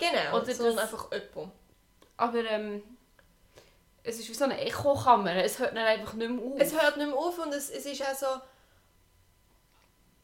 Genau, 0.00 0.36
Oder 0.38 0.52
sondern 0.54 0.76
das- 0.76 0.84
einfach 0.92 1.10
jemand. 1.12 1.52
Aber 2.16 2.44
ähm, 2.44 2.82
es 4.02 4.18
ist 4.18 4.28
wie 4.28 4.34
so 4.34 4.44
eine 4.44 4.60
Echokammer, 4.60 5.36
es 5.36 5.58
hört 5.58 5.70
dann 5.76 5.84
einfach 5.84 6.14
nicht 6.14 6.30
mehr 6.30 6.44
auf. 6.44 6.58
Es 6.58 6.72
hört 6.72 6.96
nicht 6.96 7.06
mehr 7.06 7.16
auf 7.16 7.38
und 7.38 7.52
es, 7.54 7.70
es 7.70 7.86
ist 7.86 8.02
auch 8.02 8.14
so... 8.14 8.26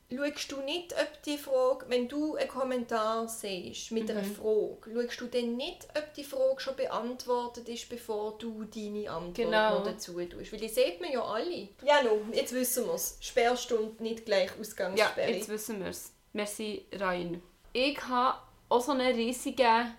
Schaust 0.09 0.53
du 0.53 0.61
nicht, 0.63 0.93
ob 0.93 1.23
die 1.25 1.37
Frage, 1.37 1.87
wenn 1.89 2.07
du 2.07 2.37
einen 2.37 2.49
Kommentar 2.49 3.27
siehst 3.29 3.91
mit 3.91 4.09
einer 4.09 4.23
Mhm. 4.23 4.37
Frage, 4.37 5.09
schaust 5.09 5.21
du 5.21 5.27
dann 5.27 5.57
nicht, 5.57 5.89
ob 5.99 6.15
die 6.15 6.23
Frage 6.23 6.61
schon 6.61 6.77
beantwortet 6.77 7.69
ist, 7.69 7.89
bevor 7.89 8.39
du 8.39 8.63
deine 8.73 9.11
Antwort 9.11 9.35
Genau. 9.35 9.79
noch 9.79 9.85
dazu 9.85 10.13
tust? 10.25 10.53
Weil 10.53 10.61
die 10.61 10.69
sieht 10.69 11.01
man 11.01 11.11
ja 11.11 11.25
alle. 11.25 11.69
Ja, 11.85 12.03
no, 12.05 12.21
jetzt 12.33 12.53
wissen 12.55 12.87
wir 12.87 12.95
es. 12.95 13.19
Sperrstunde 13.21 14.01
nicht 14.01 14.25
gleich 14.27 14.51
ja, 14.55 14.61
Ausgangssperre. 14.61 15.29
jetzt 15.33 15.49
wissen 15.49 15.81
wir 15.81 15.89
es. 15.89 16.13
Merci, 16.33 16.87
Ryan. 16.93 17.43
Ich 17.73 18.01
habe 18.07 18.39
auch 18.69 18.81
so 18.81 18.93
einen 18.93 19.15
riesigen 19.15 19.95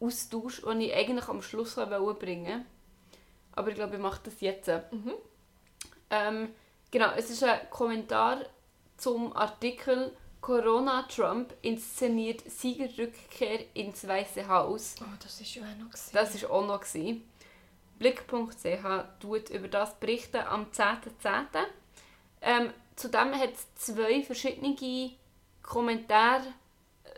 Austausch, 0.00 0.62
den 0.62 0.80
ich 0.80 0.94
eigentlich 0.94 1.28
am 1.28 1.42
Schluss 1.42 1.76
wollte 1.76 2.14
bringen 2.14 2.66
Aber 3.52 3.68
ich 3.68 3.74
glaube, 3.74 3.96
ich 3.96 4.02
mache 4.02 4.20
das 4.24 4.40
jetzt. 4.40 4.68
Mhm. 4.68 5.12
Ähm, 6.10 6.48
genau, 6.90 7.10
es 7.16 7.30
ist 7.30 7.42
ein 7.42 7.68
Kommentar 7.70 8.44
zum 8.96 9.34
Artikel 9.36 10.16
Corona 10.40 11.02
Trump 11.02 11.54
inszeniert 11.62 12.48
Siegerrückkehr 12.48 13.64
ins 13.74 14.06
Weiße 14.06 14.46
Haus. 14.46 14.94
Oh, 15.00 15.04
das 15.20 15.40
ist 15.40 15.54
ja 15.56 15.62
auch 15.62 15.82
noch 15.82 15.90
gesehen. 15.90 16.10
Das 16.12 16.42
war 16.42 16.50
auch 16.50 16.66
noch. 16.66 16.80
gewesen. 16.80 17.28
Blick.ch 17.98 19.20
tut 19.20 19.50
über 19.50 19.68
das 19.68 19.98
berichten 19.98 20.42
am 20.46 20.66
10.10. 20.66 21.46
Ähm, 22.42 22.72
zudem 22.94 23.34
hat 23.34 23.54
es 23.54 23.74
zwei 23.74 24.22
verschiedene 24.22 24.76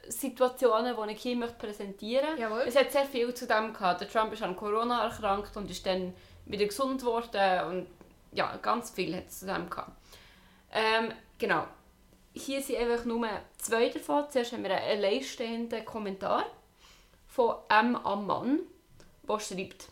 Kommentarsituationen, 0.08 0.96
die 0.96 1.12
ich 1.12 1.22
hier 1.22 1.36
möchte 1.36 1.56
präsentieren 1.56 2.38
möchte. 2.38 2.68
Es 2.68 2.76
hat 2.76 2.92
sehr 2.92 3.04
viel 3.04 3.32
zu 3.34 3.46
dem 3.46 3.72
gehabt. 3.72 4.00
Der 4.00 4.08
Trump 4.08 4.32
ist 4.32 4.42
an 4.42 4.56
Corona 4.56 5.04
erkrankt 5.04 5.56
und 5.56 5.70
ist 5.70 5.84
dann 5.86 6.14
wieder 6.46 6.66
gesund 6.66 7.00
geworden 7.00 7.68
und 7.68 7.86
ja, 8.32 8.56
ganz 8.56 8.90
viel 8.90 9.14
hat 9.16 9.28
es 9.28 9.40
zu 9.40 9.46
dem 9.46 9.68
gehabt. 9.68 9.92
Ähm, 10.72 11.12
genau. 11.38 11.64
Hier 12.34 12.62
sind 12.62 12.78
einfach 12.78 13.04
nur 13.04 13.26
zwei 13.56 13.88
davon. 13.88 14.24
Zuerst 14.30 14.52
haben 14.52 14.62
wir 14.62 14.74
einen 14.74 14.98
alleinstehenden 14.98 15.84
Kommentar 15.84 16.44
von 17.26 17.56
M. 17.68 17.96
Ammann, 17.96 18.60
der 19.28 19.40
schreibt, 19.40 19.88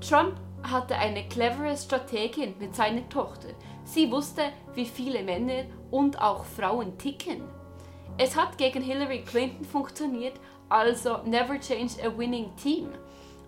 Trump 0.00 0.38
hatte 0.62 0.94
eine 0.94 1.26
clevere 1.28 1.76
Strategin 1.76 2.54
mit 2.58 2.76
seiner 2.76 3.08
Tochter. 3.08 3.48
Sie 3.84 4.10
wusste, 4.10 4.52
wie 4.74 4.84
viele 4.84 5.22
Männer 5.22 5.64
und 5.90 6.20
auch 6.20 6.44
Frauen 6.44 6.98
ticken. 6.98 7.42
Es 8.20 8.34
hat 8.34 8.58
gegen 8.58 8.82
Hillary 8.82 9.22
Clinton 9.22 9.64
funktioniert, 9.64 10.34
also 10.68 11.18
never 11.24 11.58
change 11.60 12.02
a 12.02 12.18
winning 12.18 12.54
team. 12.56 12.92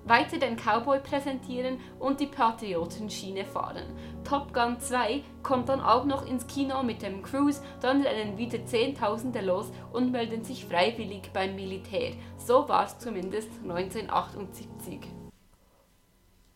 Weiter 0.05 0.39
den 0.39 0.57
Cowboy 0.57 1.01
präsentieren 1.01 1.81
und 1.99 2.21
die 2.21 2.29
Patriotenschiene 2.29 3.45
fahren. 3.45 3.85
Top 4.23 4.55
Gun 4.55 4.79
2 4.79 5.25
kommt 5.43 5.69
dann 5.69 5.81
auch 5.81 6.05
noch 6.05 6.25
ins 6.25 6.47
Kino 6.47 6.85
mit 6.85 7.03
dem 7.03 7.21
Cruise, 7.23 7.61
dann 7.81 8.03
rennen 8.03 8.39
wieder 8.39 8.65
Zehntausende 8.65 9.41
los 9.41 9.67
und 9.93 10.13
melden 10.13 10.45
sich 10.45 10.65
freiwillig 10.65 11.33
beim 11.33 11.57
Militär. 11.57 12.13
So 12.39 12.69
war 12.69 12.87
es 12.87 12.97
zumindest 12.99 13.51
1978. 13.65 15.01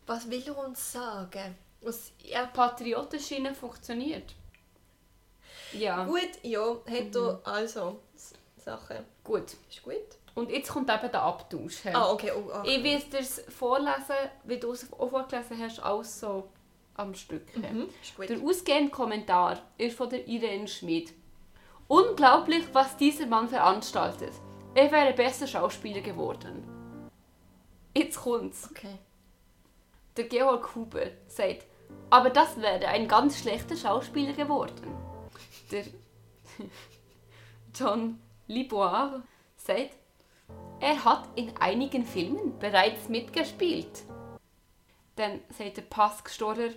Was 0.07 0.29
will 0.29 0.43
er 0.47 0.57
uns 0.57 0.93
sagen? 0.93 1.55
Was, 1.81 2.13
Ja, 2.23 2.45
Patriotenschiene 2.45 3.53
funktioniert. 3.53 4.33
Ja, 5.73 6.05
Gut, 6.05 6.29
ja, 6.41 6.77
hat 6.89 7.15
er 7.15 7.41
also 7.43 7.99
Sachen. 8.65 8.97
gut. 9.23 9.55
Ist 9.69 9.83
gut. 9.83 9.93
Und 10.33 10.51
jetzt 10.51 10.69
kommt 10.69 10.89
eben 10.89 11.11
der 11.11 11.21
Abtausch. 11.21 11.83
he. 11.83 11.89
Ah, 11.93 12.11
okay. 12.11 12.31
Oh, 12.35 12.49
ah. 12.51 12.63
Ich 12.65 12.83
will 12.83 12.99
dir 12.99 13.19
es 13.19 13.41
vorlesen, 13.47 14.15
wie 14.43 14.57
du 14.59 14.71
es 14.71 14.91
auch 14.91 15.09
vorgelesen 15.09 15.57
hast, 15.61 15.79
alles 15.79 16.19
so 16.19 16.49
am 16.95 17.13
Stück. 17.13 17.47
he. 17.53 17.59
Mhm. 17.61 17.89
Der 18.27 18.41
ausgehende 18.41 18.91
Kommentar 18.91 19.61
ist 19.77 19.95
von 19.95 20.09
der 20.09 20.27
Irene 20.27 20.67
Schmid. 20.67 21.13
Unglaublich, 21.87 22.65
was 22.73 22.97
dieser 22.97 23.27
Mann 23.27 23.47
veranstaltet. 23.47 24.33
Er 24.73 24.91
wäre 24.91 25.13
besser 25.13 25.47
Schauspieler 25.47 26.01
geworden. 26.01 26.63
Jetzt 27.95 28.17
kommt's. 28.19 28.67
Okay. 28.71 28.97
Der 30.17 30.25
Georg 30.25 30.75
Huber 30.75 31.07
sagt, 31.27 31.65
aber 32.09 32.29
das 32.29 32.59
wäre 32.59 32.87
ein 32.87 33.07
ganz 33.07 33.39
schlechter 33.39 33.77
Schauspieler 33.77 34.33
geworden. 34.33 34.97
Der 35.71 35.85
John 37.73 38.19
Liboire 38.47 39.23
sagt, 39.57 39.97
er 40.79 41.03
hat 41.03 41.27
in 41.35 41.51
einigen 41.57 42.03
Filmen 42.03 42.59
bereits 42.59 43.09
mitgespielt. 43.09 44.03
Dann 45.15 45.39
sagt 45.49 45.77
der 45.77 45.81
Pasc-Storer, 45.83 46.69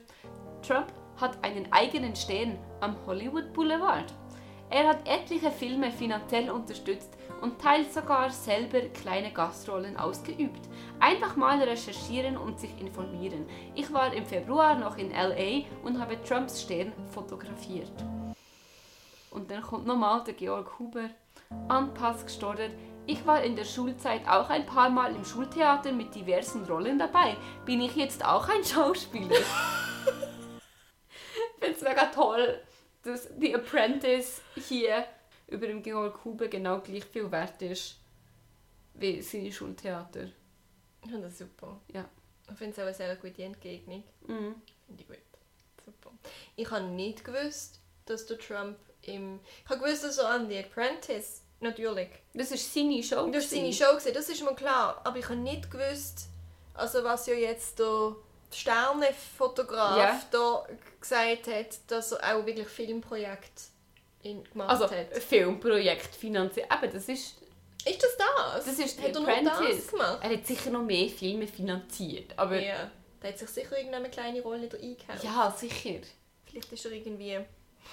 Trump 0.63 0.93
hat 1.17 1.45
einen 1.45 1.71
eigenen 1.71 2.17
Stern 2.17 2.59
am 2.81 2.97
Hollywood 3.07 3.53
Boulevard. 3.53 4.15
Er 4.71 4.89
hat 4.89 5.07
etliche 5.07 5.51
Filme 5.51 5.91
finanziell 5.91 6.51
unterstützt 6.51 7.17
und 7.43 7.61
teils 7.61 7.95
sogar 7.95 8.31
selber 8.31 8.81
kleine 8.81 9.33
Gastrollen 9.33 9.97
ausgeübt. 9.97 10.69
Einfach 11.01 11.37
mal 11.37 11.61
recherchieren 11.63 12.37
und 12.37 12.59
sich 12.61 12.79
informieren. 12.81 13.47
Ich 13.75 13.93
war 13.93 14.13
im 14.13 14.25
Februar 14.25 14.75
noch 14.75 14.97
in 14.97 15.11
LA 15.11 15.65
und 15.85 16.01
habe 16.01 16.23
Trumps 16.23 16.63
Stern 16.63 16.93
fotografiert. 17.11 17.93
Und 19.31 19.51
dann 19.51 19.63
kommt 19.63 19.87
nochmal 19.87 20.25
der 20.25 20.35
Georg 20.35 20.79
Huber. 20.79 21.11
Anpass 21.69 22.25
gestorben. 22.25 22.73
Ich 23.07 23.27
war 23.27 23.43
in 23.43 23.57
der 23.57 23.65
Schulzeit 23.65 24.27
auch 24.29 24.51
ein 24.51 24.67
paar 24.67 24.91
Mal 24.91 25.15
im 25.15 25.25
Schultheater 25.25 25.93
mit 25.93 26.15
diversen 26.15 26.65
Rollen 26.65 26.99
dabei. 26.99 27.37
Bin 27.65 27.81
ich 27.81 27.97
jetzt 27.97 28.25
auch 28.25 28.49
ein 28.49 28.65
Schauspieler? 28.65 29.37
ich 31.09 31.59
finde 31.59 31.77
es 31.77 31.83
mega 31.83 32.07
toll, 32.07 32.61
dass 33.03 33.31
The 33.39 33.55
Apprentice 33.55 34.43
hier 34.57 35.07
über 35.47 35.67
dem 35.67 35.83
Georg 35.83 36.25
Huber 36.25 36.49
genau 36.49 36.81
gleich 36.81 37.05
viel 37.07 37.31
wert 37.31 37.63
ist 37.63 37.97
wie 38.95 39.23
seine 39.23 39.53
Schultheater. 39.53 40.25
Ich 41.03 41.11
finde 41.11 41.29
das 41.29 41.39
super. 41.39 41.81
Ja. 41.93 42.09
Ich 42.51 42.57
finde 42.57 42.73
es 42.73 42.79
auch 42.79 42.83
eine 42.83 42.95
sehr 42.95 43.17
gute 43.17 43.43
Entgegnung. 43.43 44.03
Mhm. 44.27 44.57
Finde 44.87 45.03
ich 45.03 45.07
gut. 45.07 45.19
Super. 45.85 46.11
Ich 46.57 46.71
habe 46.71 46.85
nicht 46.87 47.25
gewusst, 47.25 47.81
dass 48.05 48.27
der 48.27 48.39
Trump 48.39 48.77
im... 49.03 49.41
Ich 49.65 49.71
habe 49.71 49.81
gewusst, 49.81 50.05
dass 50.05 50.19
er 50.19 50.29
an 50.31 50.49
The 50.49 50.59
Apprentice, 50.59 51.43
natürlich. 51.61 52.09
Das 52.35 52.51
ist 52.51 52.73
seine 52.73 53.03
Show. 53.03 53.27
Das 53.31 53.45
war 53.51 53.59
seine. 53.59 53.73
Show, 53.73 53.91
gewesen, 53.97 54.15
das 54.15 54.29
ist 54.29 54.43
mir 54.43 54.55
klar. 54.55 55.01
Aber 55.05 55.17
ich 55.19 55.25
habe 55.29 55.37
nicht 55.41 55.71
gewusst, 55.71 56.27
also 56.75 57.03
was 57.05 57.27
ja 57.27 57.35
jetzt 57.35 57.79
der 57.79 58.15
Sternenfotograf 58.53 59.99
Ja. 59.99 60.21
da 60.31 60.67
gesagt 61.01 61.47
hat, 61.47 61.67
dass 61.89 62.13
er 62.13 62.37
auch 62.37 62.47
wirklich 62.47 62.69
Filmprojekte 62.69 63.63
gemacht 64.23 64.71
Also, 64.71 64.85
hat. 64.85 65.13
ein 65.13 65.21
Filmprojekt 65.21 66.15
finanziert. 66.15 66.67
Eben, 66.73 66.93
das 66.93 67.09
ist, 67.09 67.37
Ist 67.85 68.03
das 68.03 68.17
das? 68.17 68.65
das 68.65 68.79
ist 68.79 69.01
hat 69.03 69.15
The 69.15 69.23
er 69.25 69.43
das 69.43 69.53
Apprentice. 69.59 69.91
gemacht? 69.91 70.19
Er 70.23 70.31
hat 70.31 70.47
sicher 70.47 70.71
noch 70.71 70.83
mehr 70.83 71.09
Filme 71.09 71.47
finanziert. 71.47 72.33
Aber 72.37 72.57
ja, 72.57 72.69
Ja. 72.75 72.91
Da 73.21 73.29
hat 73.29 73.39
sich 73.39 73.49
sicher 73.49 73.77
irgendeine 73.77 74.11
kleine 74.11 74.41
Rolle 74.43 74.69
da 74.69 74.77
eingehauen. 74.79 75.53
sicher. 75.57 75.99
Vielleicht 76.47 76.73
ist 76.73 76.85
er 76.85 76.93
irgendwie 76.93 77.39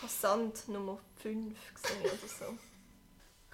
Passant 0.01 0.67
Nummer 0.67 0.99
5 1.17 1.55
gesehen 1.75 2.01
oder 2.01 2.27
so. 2.27 2.57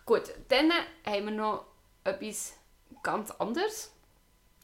Gut, 0.05 0.23
dann 0.49 0.71
haben 1.05 1.25
wir 1.25 1.31
noch 1.31 1.65
etwas 2.03 2.53
ganz 3.03 3.31
anderes. 3.31 3.91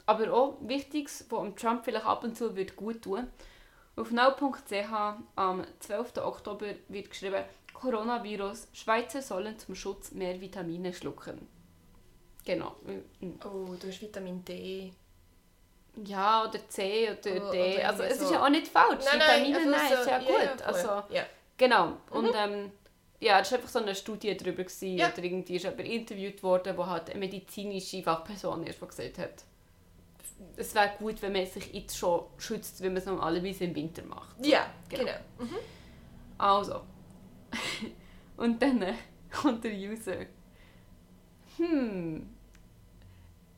Aber 0.05 0.33
auch 0.33 0.57
Wichtiges, 0.61 1.25
was 1.29 1.41
dem 1.41 1.55
Trump 1.55 1.83
vielleicht 1.85 2.05
ab 2.05 2.23
und 2.23 2.37
zu 2.37 2.55
wird 2.55 2.75
gut 2.77 3.01
tun 3.01 3.27
Auf 3.97 4.11
now.ch 4.11 4.91
am 5.35 5.65
12. 5.79 6.17
Oktober 6.17 6.67
wird 6.87 7.09
geschrieben, 7.09 7.43
Coronavirus, 7.73 8.67
Schweizer 8.73 9.21
sollen 9.21 9.59
zum 9.59 9.75
Schutz 9.75 10.11
mehr 10.11 10.39
Vitamine 10.41 10.93
schlucken. 10.93 11.47
Genau. 12.45 12.75
Oh, 13.43 13.75
du 13.79 13.87
hast 13.87 14.01
Vitamin 14.01 14.43
D. 14.45 14.93
Ja, 16.05 16.45
oder 16.47 16.67
C 16.69 17.09
oder 17.11 17.47
Oh, 17.47 17.51
D. 17.51 17.75
oder 17.75 17.87
Also 17.89 18.03
es 18.03 18.13
ist 18.21 18.27
so. 18.29 18.33
ja 18.33 18.45
auch 18.45 18.49
nicht 18.49 18.67
falsch. 18.67 19.03
Vitamine 19.05 19.57
einfach 19.57 19.59
nehmen 19.89 19.93
ist 19.99 20.03
so- 20.05 20.09
ja 20.09 20.19
gut. 20.19 20.27
voll. 20.61 20.65
also, 20.65 21.13
ja. 21.13 21.25
Genau. 21.57 21.97
Und 22.11 22.31
ähm, 22.35 22.71
ja, 23.19 23.39
es 23.39 23.51
war 23.51 23.57
einfach 23.57 23.71
so 23.71 23.79
eine 23.79 23.95
Studie 23.95 24.35
darüber. 24.37 24.63
Gewesen, 24.63 24.95
Ja. 24.97 25.11
Oder 25.11 25.23
irgendwie 25.23 25.55
ist 25.55 25.63
jemand 25.63 25.81
interviewt 25.81 26.43
worden, 26.43 26.77
wo 26.77 26.85
halt 26.85 27.09
eine 27.09 27.19
medizinische 27.19 28.03
Fachperson 28.03 28.63
ist, 28.65 28.79
die 28.81 28.85
gesagt 28.87 29.17
hat, 29.17 29.43
es 30.55 30.75
wäre 30.75 30.91
gut, 30.99 31.19
wenn 31.23 31.31
man 31.33 31.45
sich 31.47 31.73
jetzt 31.73 31.97
schon 31.97 32.25
schützt, 32.37 32.79
wenn 32.81 32.93
man 32.93 32.97
es 33.01 33.07
normalerweise 33.07 33.63
im 33.65 33.73
Winter 33.75 34.03
macht. 34.03 34.35
Ja, 34.45 34.69
Genau. 34.89 35.03
genau. 35.39 35.49
Also. 36.37 36.81
Und 38.37 38.61
dann 38.61 38.81
äh, 38.83 38.93
kommt 39.31 39.63
der 39.63 39.73
User. 39.73 40.17
Hm. 41.57 42.29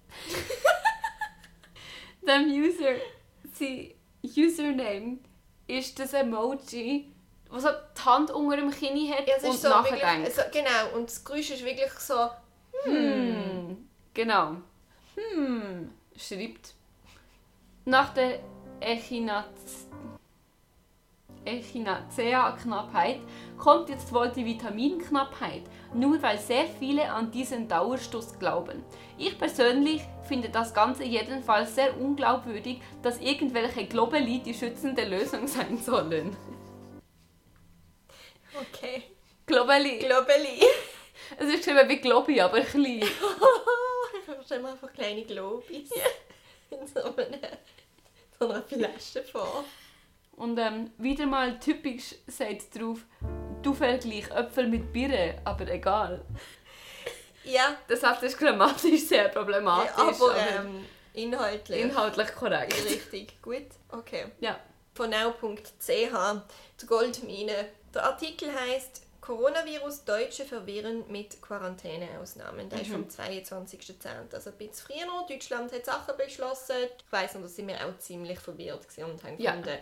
Dem 2.28 2.48
User, 2.50 2.96
sein 3.54 3.92
Username 4.24 5.18
ist 5.68 5.98
das 6.00 6.14
Emoji 6.14 7.12
der 7.52 7.60
so 7.60 7.70
die 7.70 8.06
Hand 8.06 8.32
unter 8.32 8.58
dem 8.58 8.72
Kinn 8.72 9.12
hat 9.12 9.28
Ja, 9.28 9.36
und 9.50 9.58
so 9.58 9.70
wirklich, 9.70 10.02
nachdenkt. 10.02 10.28
also, 10.28 10.42
genau, 10.52 10.96
und 10.98 11.10
das 11.10 11.24
Geräusch 11.24 11.52
ist 11.52 11.66
wirklich 11.66 11.92
so, 11.92 12.30
Hm. 12.84 13.90
Genau. 14.14 14.56
Hm. 15.16 15.90
Schreibt. 16.16 16.74
Nach 17.86 18.14
der 18.14 18.40
Echinaz 18.80 19.88
Echinacea-Knappheit 21.46 23.20
kommt 23.58 23.90
jetzt 23.90 24.14
wohl 24.14 24.30
die 24.30 24.46
Vitaminknappheit, 24.46 25.64
nur 25.94 26.22
weil 26.22 26.38
sehr 26.38 26.66
viele 26.68 27.12
an 27.12 27.32
diesen 27.32 27.68
Dauerstoß 27.68 28.38
glauben. 28.40 28.84
Ich 29.18 29.38
persönlich 29.38 30.02
finde 30.28 30.50
das 30.50 30.74
Ganze 30.74 31.04
jedenfalls 31.06 31.76
sehr 31.76 32.00
unglaubwürdig, 32.00 32.82
dass 33.02 33.20
irgendwelche 33.20 33.86
Globeli 33.86 34.40
die 34.40 34.54
schützende 34.54 35.06
Lösung 35.06 35.48
sein 35.48 35.78
sollen. 35.78 36.36
Okay, 38.56 39.04
Globeli. 39.46 40.00
Globeli. 40.00 40.62
Es 41.38 41.48
ist 41.48 41.58
geschrieben 41.66 41.88
wie 41.90 41.98
Globi, 41.98 42.42
aber 42.42 42.62
klein. 42.62 43.02
ich 44.40 44.46
stelle 44.46 44.62
mir 44.62 44.70
einfach 44.72 44.92
kleine 44.94 45.24
Globis 45.26 45.90
in 46.72 46.88
so 46.88 47.04
einer, 47.16 47.58
so 48.40 48.50
einer 48.50 48.64
Flasche 48.64 49.24
vor. 49.32 49.64
Und 50.38 50.58
ähm, 50.58 50.92
wieder 50.98 51.26
mal 51.26 51.60
typisch 51.60 52.16
sagt 52.26 52.80
drauf, 52.80 53.00
du 53.62 53.74
vergleich 53.74 54.32
Äpfel 54.32 54.68
mit 54.68 54.92
Birne, 54.94 55.42
aber 55.44 55.68
egal. 55.70 56.26
Ja, 57.44 57.78
Der 57.88 57.98
Satz 57.98 58.24
ist 58.24 58.38
grammatisch 58.38 59.02
sehr 59.02 59.28
problematisch, 59.30 59.92
aber 59.98 60.36
ähm, 60.38 60.86
inhaltlich. 61.14 61.82
inhaltlich 61.82 62.34
korrekt. 62.34 62.74
Richtig, 62.86 63.42
gut, 63.42 63.68
okay. 63.90 64.32
Ja. 64.40 64.60
Von 64.94 65.10
now.ch, 65.10 66.42
die 66.82 66.86
Goldmine. 66.86 67.70
Der 67.94 68.04
Artikel 68.04 68.54
heißt 68.54 69.04
Coronavirus 69.22 70.06
Deutsche 70.06 70.46
verwirren 70.46 71.04
mit 71.12 71.42
Quarantäneausnahmen. 71.42 72.70
Der 72.70 72.82
ist 72.82 72.90
vom 72.92 73.08
22.10. 73.08 74.34
Also 74.34 74.50
ein 74.50 74.58
bisschen 74.58 74.74
früher 74.88 75.06
noch. 75.06 75.28
Deutschland 75.28 75.72
hat 75.72 75.86
Sachen 75.86 76.16
beschlossen. 76.18 76.76
Ich 76.98 77.12
weiss 77.12 77.34
noch, 77.36 77.42
da 77.42 77.48
sind 77.48 77.68
wir 77.68 77.86
auch 77.86 77.98
ziemlich 78.00 78.40
verwirrt 78.40 78.86
und 78.98 79.24
haben 79.24 79.40
Ja. 79.40 79.56
gefunden, 79.56 79.80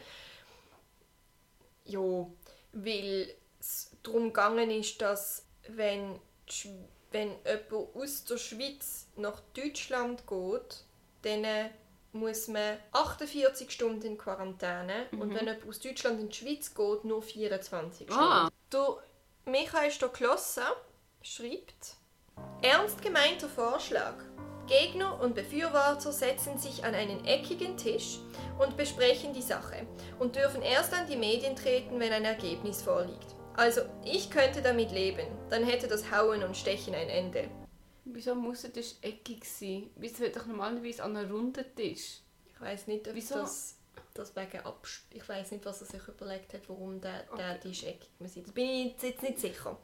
ja, 1.86 2.28
weil 2.74 3.34
es 3.60 3.92
darum 4.04 4.26
gegangen 4.28 4.70
ist, 4.72 5.02
dass 5.02 5.46
wenn, 5.70 6.20
wenn 7.12 7.30
jemand 7.46 7.96
aus 7.96 8.26
der 8.26 8.38
Schweiz 8.38 9.08
nach 9.16 9.40
Deutschland 9.54 10.24
geht, 10.28 10.84
dann 11.22 11.70
muss 12.18 12.48
man 12.48 12.78
48 12.92 13.72
Stunden 13.72 14.06
in 14.06 14.18
Quarantäne 14.18 15.08
und 15.12 15.34
wenn 15.34 15.46
jemand 15.46 15.68
aus 15.68 15.80
Deutschland 15.80 16.20
in 16.20 16.30
die 16.30 16.36
Schweiz 16.36 16.74
geht, 16.74 17.06
nur 17.06 17.22
24 17.22 18.08
Stunden. 18.08 18.24
Ah. 18.24 18.50
Der 18.72 18.98
Michael 19.46 19.92
Stoklossa 19.92 20.76
schreibt, 21.22 21.96
ernst 22.62 23.02
gemeinter 23.02 23.50
Vorschlag. 23.50 24.16
Gegner 24.68 25.22
und 25.22 25.34
Befürworter 25.34 26.12
setzen 26.12 26.58
sich 26.58 26.84
an 26.84 26.94
einen 26.94 27.24
eckigen 27.24 27.78
Tisch 27.78 28.20
und 28.60 28.76
besprechen 28.76 29.34
die 29.34 29.42
Sache 29.42 29.88
und 30.20 30.36
dürfen 30.36 30.62
erst 30.62 30.94
an 30.94 31.08
die 31.08 31.16
Medien 31.16 31.56
treten, 31.56 32.00
wenn 32.00 32.12
ein 32.12 32.26
Ergebnis 32.26 32.82
vorliegt. 32.82 33.36
Also, 33.56 33.82
ich 34.04 34.30
könnte 34.30 34.62
damit 34.62 34.92
leben, 34.92 35.26
dann 35.50 35.64
hätte 35.64 35.88
das 35.88 36.12
Hauen 36.12 36.44
und 36.44 36.58
Stechen 36.58 36.94
ein 36.94 37.10
Ende. 37.10 37.50
Wieso 38.14 38.36
muss 38.36 38.62
der 38.62 38.74
Tisch 38.74 38.96
eckig 39.02 39.46
sein? 39.46 39.90
Wieso 39.96 40.20
wird 40.20 40.36
doch 40.36 40.46
normalerweise 40.46 41.04
an 41.04 41.16
einem 41.18 41.32
runden 41.32 41.66
Tisch? 41.76 42.20
Ich 42.54 42.62
weiß 42.62 42.88
nicht, 42.88 43.08
ob 43.08 43.14
Wieso? 43.16 43.36
das, 43.36 43.78
das 44.14 44.36
wegen 44.36 44.60
Abs 44.66 45.04
Ich 45.12 45.28
weiß 45.28 45.52
nicht, 45.52 45.66
was 45.66 45.82
er 45.82 45.88
sich 45.88 46.08
überlegt 46.08 46.54
hat, 46.54 46.68
warum 46.70 47.00
der, 47.02 47.24
der 47.38 47.60
Tisch 47.60 47.84
eckig 47.84 48.10
muss 48.20 48.34
sein. 48.34 48.44
Das 48.44 48.54
bin 48.54 48.66
ich 48.70 49.02
jetzt- 49.02 49.22
nicht 49.22 49.40
sicher. 49.40 49.78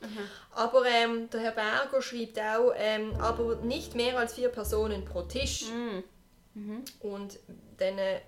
Aber 0.52 0.86
ähm, 0.86 1.30
der 1.30 1.42
Herr 1.42 1.52
Berger 1.52 2.02
schreibt 2.02 2.40
auch, 2.40 2.74
ähm, 2.76 3.14
aber 3.16 3.58
nicht 3.58 3.96
mehr 3.96 4.18
als 4.18 4.34
vier 4.34 4.50
Personen 4.50 5.06
pro 5.06 5.24
Tisch. 5.24 5.66
Mhm. 5.70 6.84
Und 7.02 7.40
dann 7.78 7.98
äh, 7.98 8.22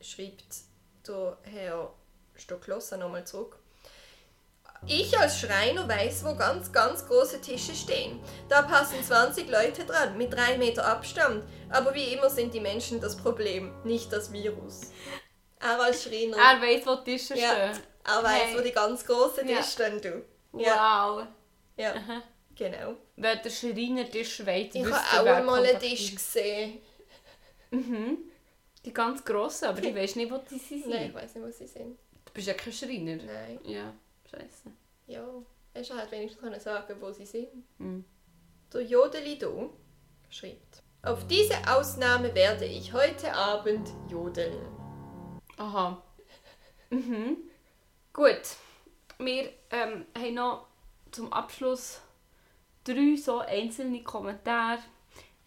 schreibt 0.00 0.44
der 1.06 1.38
Herr 1.42 1.92
Stocklossa 2.34 2.96
nochmal 2.96 3.26
zurück. 3.26 3.58
Ich 4.86 5.16
als 5.18 5.38
Schreiner 5.40 5.88
weiß, 5.88 6.24
wo 6.24 6.34
ganz, 6.34 6.72
ganz 6.72 7.06
große 7.06 7.40
Tische 7.40 7.74
stehen. 7.74 8.18
Da 8.48 8.62
passen 8.62 9.02
20 9.02 9.48
Leute 9.48 9.84
dran, 9.84 10.16
mit 10.18 10.32
drei 10.32 10.58
Meter 10.58 10.84
Abstand. 10.86 11.44
Aber 11.70 11.94
wie 11.94 12.12
immer 12.12 12.28
sind 12.28 12.52
die 12.52 12.60
Menschen 12.60 13.00
das 13.00 13.16
Problem, 13.16 13.72
nicht 13.84 14.12
das 14.12 14.32
Virus. 14.32 14.90
Er 15.60 15.80
als 15.80 16.02
Schreiner, 16.02 16.36
Er 16.36 16.60
weiss, 16.60 16.84
wo 16.84 16.96
die 16.96 17.12
Tische 17.16 17.38
ja, 17.38 17.50
stehen. 17.72 17.82
er 18.04 18.22
weiß, 18.24 18.42
Hey. 18.42 18.58
wo 18.58 18.60
die 18.62 18.72
ganz 18.72 19.04
großen 19.06 19.48
Ja. 19.48 19.58
Tische 19.58 19.70
stehen, 19.70 20.00
du. 20.00 20.60
Ja, 20.60 21.08
Wow. 21.16 21.26
ja. 21.76 21.94
genau. 22.56 22.96
Wer 23.16 23.36
der 23.36 23.50
Schreiner 23.50 24.10
Tisch 24.10 24.44
weiss, 24.44 24.74
Ich 24.74 24.84
habe 24.84 25.38
auch 25.38 25.44
mal 25.44 25.64
einen. 25.64 25.78
Tisch 25.78 26.12
gesehen. 26.14 26.80
Die 28.84 28.92
ganz 28.92 29.24
grossen, 29.24 29.66
aber 29.66 29.82
ich 29.82 29.94
weiß 29.94 30.16
nicht, 30.16 30.30
wo 30.32 30.38
die 30.38 30.58
sie 30.58 30.80
sind. 30.80 30.88
Nein, 30.90 31.06
ich 31.10 31.14
weiß 31.14 31.36
nicht, 31.36 31.46
was 31.46 31.56
sie 31.58 31.68
sind. 31.68 31.96
Du 32.24 32.32
bist 32.34 32.48
ja 32.48 32.54
kein 32.54 32.72
Schreiner. 32.72 33.16
Nein. 33.22 33.60
Ja, 33.64 33.94
scheiße. 34.32 34.70
Ja, 35.06 35.26
hast 35.74 35.90
du 35.90 35.94
halt 35.94 36.10
wenigstens 36.10 36.40
können 36.40 36.60
sagen, 36.60 36.96
wo 37.00 37.12
sie 37.12 37.26
sind. 37.26 37.48
Mhm. 37.78 38.04
Der 38.72 38.82
Jodelido 38.82 39.70
schreibt: 40.30 40.82
Auf 41.02 41.26
diese 41.26 41.56
Ausnahme 41.68 42.34
werde 42.34 42.64
ich 42.64 42.92
heute 42.92 43.32
Abend 43.32 43.88
jodeln. 44.10 44.66
Aha. 45.56 46.02
Mhm. 46.90 47.38
Gut. 48.12 48.42
Wir 49.16 49.50
ähm, 49.70 50.04
haben 50.14 50.34
noch 50.34 50.66
zum 51.10 51.32
Abschluss 51.32 52.02
drei 52.84 53.16
so 53.16 53.38
einzelne 53.38 54.02
Kommentare. 54.02 54.82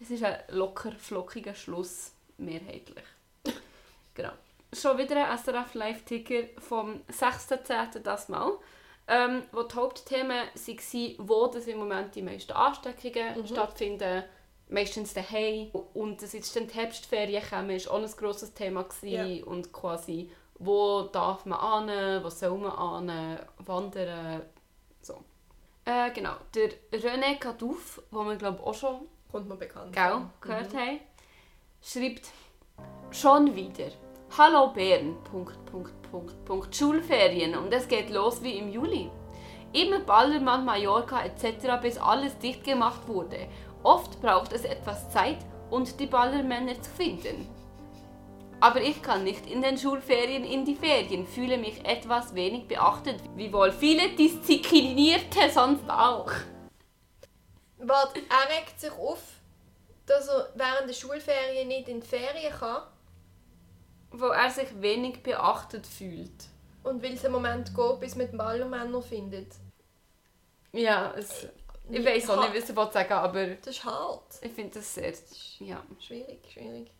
Es 0.00 0.10
ist 0.10 0.24
ein 0.24 0.38
locker 0.48 0.90
flockiger 0.90 1.54
Schluss, 1.54 2.12
mehrheitlich. 2.36 3.04
genau. 4.14 4.32
Schon 4.80 4.98
wieder 4.98 5.28
ein 5.28 5.38
SRF 5.38 5.74
Live-Ticker 5.74 6.60
vom 6.60 7.00
6.10. 7.10 8.00
das 8.00 8.28
Mal. 8.28 8.52
Ähm, 9.08 9.44
wo 9.52 9.62
die 9.62 9.74
Hauptthemen 9.74 10.46
waren, 10.54 11.28
wo 11.28 11.46
das 11.46 11.66
im 11.66 11.78
Moment 11.78 12.14
die 12.14 12.22
meisten 12.22 12.52
Ansteckungen 12.52 13.46
stattfinden. 13.46 14.24
Meistens 14.68 15.14
daheim. 15.14 15.70
Und 15.94 16.20
dass 16.20 16.32
jetzt 16.32 16.54
dann 16.56 16.66
die 16.66 16.74
Herbstferien 16.74 17.42
kommen, 17.48 17.70
war 17.70 17.92
auch 17.92 18.02
ein 18.02 18.10
grosses 18.16 18.52
Thema. 18.52 18.82
Gewesen. 18.82 19.44
Und 19.44 19.72
quasi, 19.72 20.30
wo 20.58 21.02
darf 21.02 21.46
man 21.46 21.58
an, 21.88 22.24
wo 22.24 22.28
soll 22.28 22.58
man 22.58 22.72
an, 22.72 23.38
wandern, 23.58 24.42
so. 25.00 25.22
Äh, 25.84 26.10
genau, 26.10 26.34
der 26.52 26.70
René 26.92 27.38
Cadouf, 27.38 28.02
den 28.10 28.26
wir 28.26 28.36
glaube 28.36 28.60
auch 28.62 28.74
schon 28.74 29.06
Kommt 29.30 29.48
mir 29.48 29.56
bekannt 29.56 29.92
gell, 29.92 30.22
gehört 30.40 30.74
haben, 30.74 31.00
schreibt 31.82 32.30
schon 33.10 33.54
wieder. 33.54 33.90
Hallo 34.30 34.68
Bern. 34.68 35.16
Punkt, 35.30 35.64
Punkt, 35.64 35.94
Punkt, 36.10 36.44
Punkt. 36.44 36.76
Schulferien 36.76 37.56
und 37.56 37.72
es 37.72 37.88
geht 37.88 38.10
los 38.10 38.42
wie 38.42 38.58
im 38.58 38.70
Juli. 38.70 39.10
Immer 39.72 40.00
Ballermann, 40.00 40.64
Mallorca 40.64 41.24
etc. 41.24 41.80
bis 41.80 41.96
alles 41.96 42.36
dicht 42.38 42.62
gemacht 42.62 43.08
wurde. 43.08 43.48
Oft 43.82 44.20
braucht 44.20 44.52
es 44.52 44.64
etwas 44.64 45.08
Zeit 45.10 45.38
und 45.70 45.98
die 45.98 46.06
Ballermänner 46.06 46.74
zu 46.82 46.90
finden. 46.90 47.48
Aber 48.60 48.82
ich 48.82 49.00
kann 49.00 49.24
nicht 49.24 49.46
in 49.46 49.62
den 49.62 49.78
Schulferien 49.78 50.44
in 50.44 50.66
die 50.66 50.76
Ferien, 50.76 51.26
fühle 51.26 51.56
mich 51.56 51.86
etwas 51.86 52.34
wenig 52.34 52.68
beachtet, 52.68 53.20
wie 53.36 53.50
wohl 53.52 53.72
viele 53.72 54.10
Disziplinierte 54.10 55.50
sonst 55.50 55.88
auch. 55.88 56.30
Warte, 57.78 58.20
er 58.20 58.58
regt 58.58 58.78
sich 58.78 58.92
auf, 58.92 59.22
dass 60.04 60.28
er 60.28 60.50
während 60.56 60.90
der 60.90 60.94
Schulferien 60.94 61.68
nicht 61.68 61.88
in 61.88 62.00
die 62.00 62.06
Ferien 62.06 62.52
kann 62.52 62.82
Wo 64.18 64.26
er 64.26 64.50
sich 64.50 64.68
wenig 64.80 65.22
beachtet 65.22 65.86
fühlt. 65.86 66.48
und 66.84 67.02
will 67.02 67.14
es 67.14 67.24
einen 67.24 67.34
Moment 67.34 67.74
gehen, 67.74 68.00
bis 68.00 68.14
man 68.14 68.30
die 68.30 68.36
Ballermänner 68.36 69.02
findet. 69.02 69.52
Ja, 70.72 71.12
es, 71.16 71.48
ich 71.90 72.04
weiß 72.04 72.30
auch 72.30 72.40
nicht, 72.42 72.54
was 72.54 72.88
ich 72.88 72.92
sagen 72.92 73.12
aber 73.12 73.46
Das 73.56 73.76
ist 73.76 73.84
hart. 73.84 74.38
ich 74.40 74.52
finde 74.52 74.74
das 74.74 74.94
sehr... 74.94 75.12
Ja. 75.60 75.82
Schwierig, 75.98 76.38
schwierig. 76.52 76.90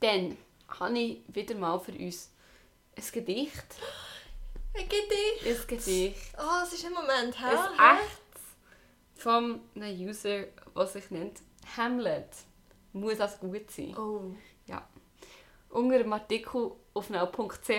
Dann 0.00 0.36
habe 0.68 0.98
ich 0.98 1.22
wieder 1.28 1.54
mal 1.56 1.78
für 1.80 1.92
uns 1.92 2.30
ein 2.96 3.04
Gedicht. 3.12 3.66
Ein 4.72 4.88
Gedicht. 4.88 5.60
Ein 5.60 5.66
Gedicht. 5.66 6.32
Oh, 6.38 6.62
es 6.62 6.72
ist 6.74 6.86
ein 6.86 6.92
Moment, 6.92 7.36
hä? 7.40 7.44
Ein 7.44 7.96
echtes 7.98 8.42
vom 9.16 9.60
einem 9.74 10.08
User, 10.08 10.44
der 10.76 10.86
sich 10.86 11.10
nennt 11.10 11.40
Hamlet. 11.76 12.28
Muss 12.92 13.18
das 13.18 13.40
gut 13.40 13.68
sein. 13.68 13.96
Oh. 13.98 14.32
Unter 15.70 15.98
dem 15.98 16.12
Artikel 16.12 16.72
auf 16.94 17.10
now.ch 17.10 17.70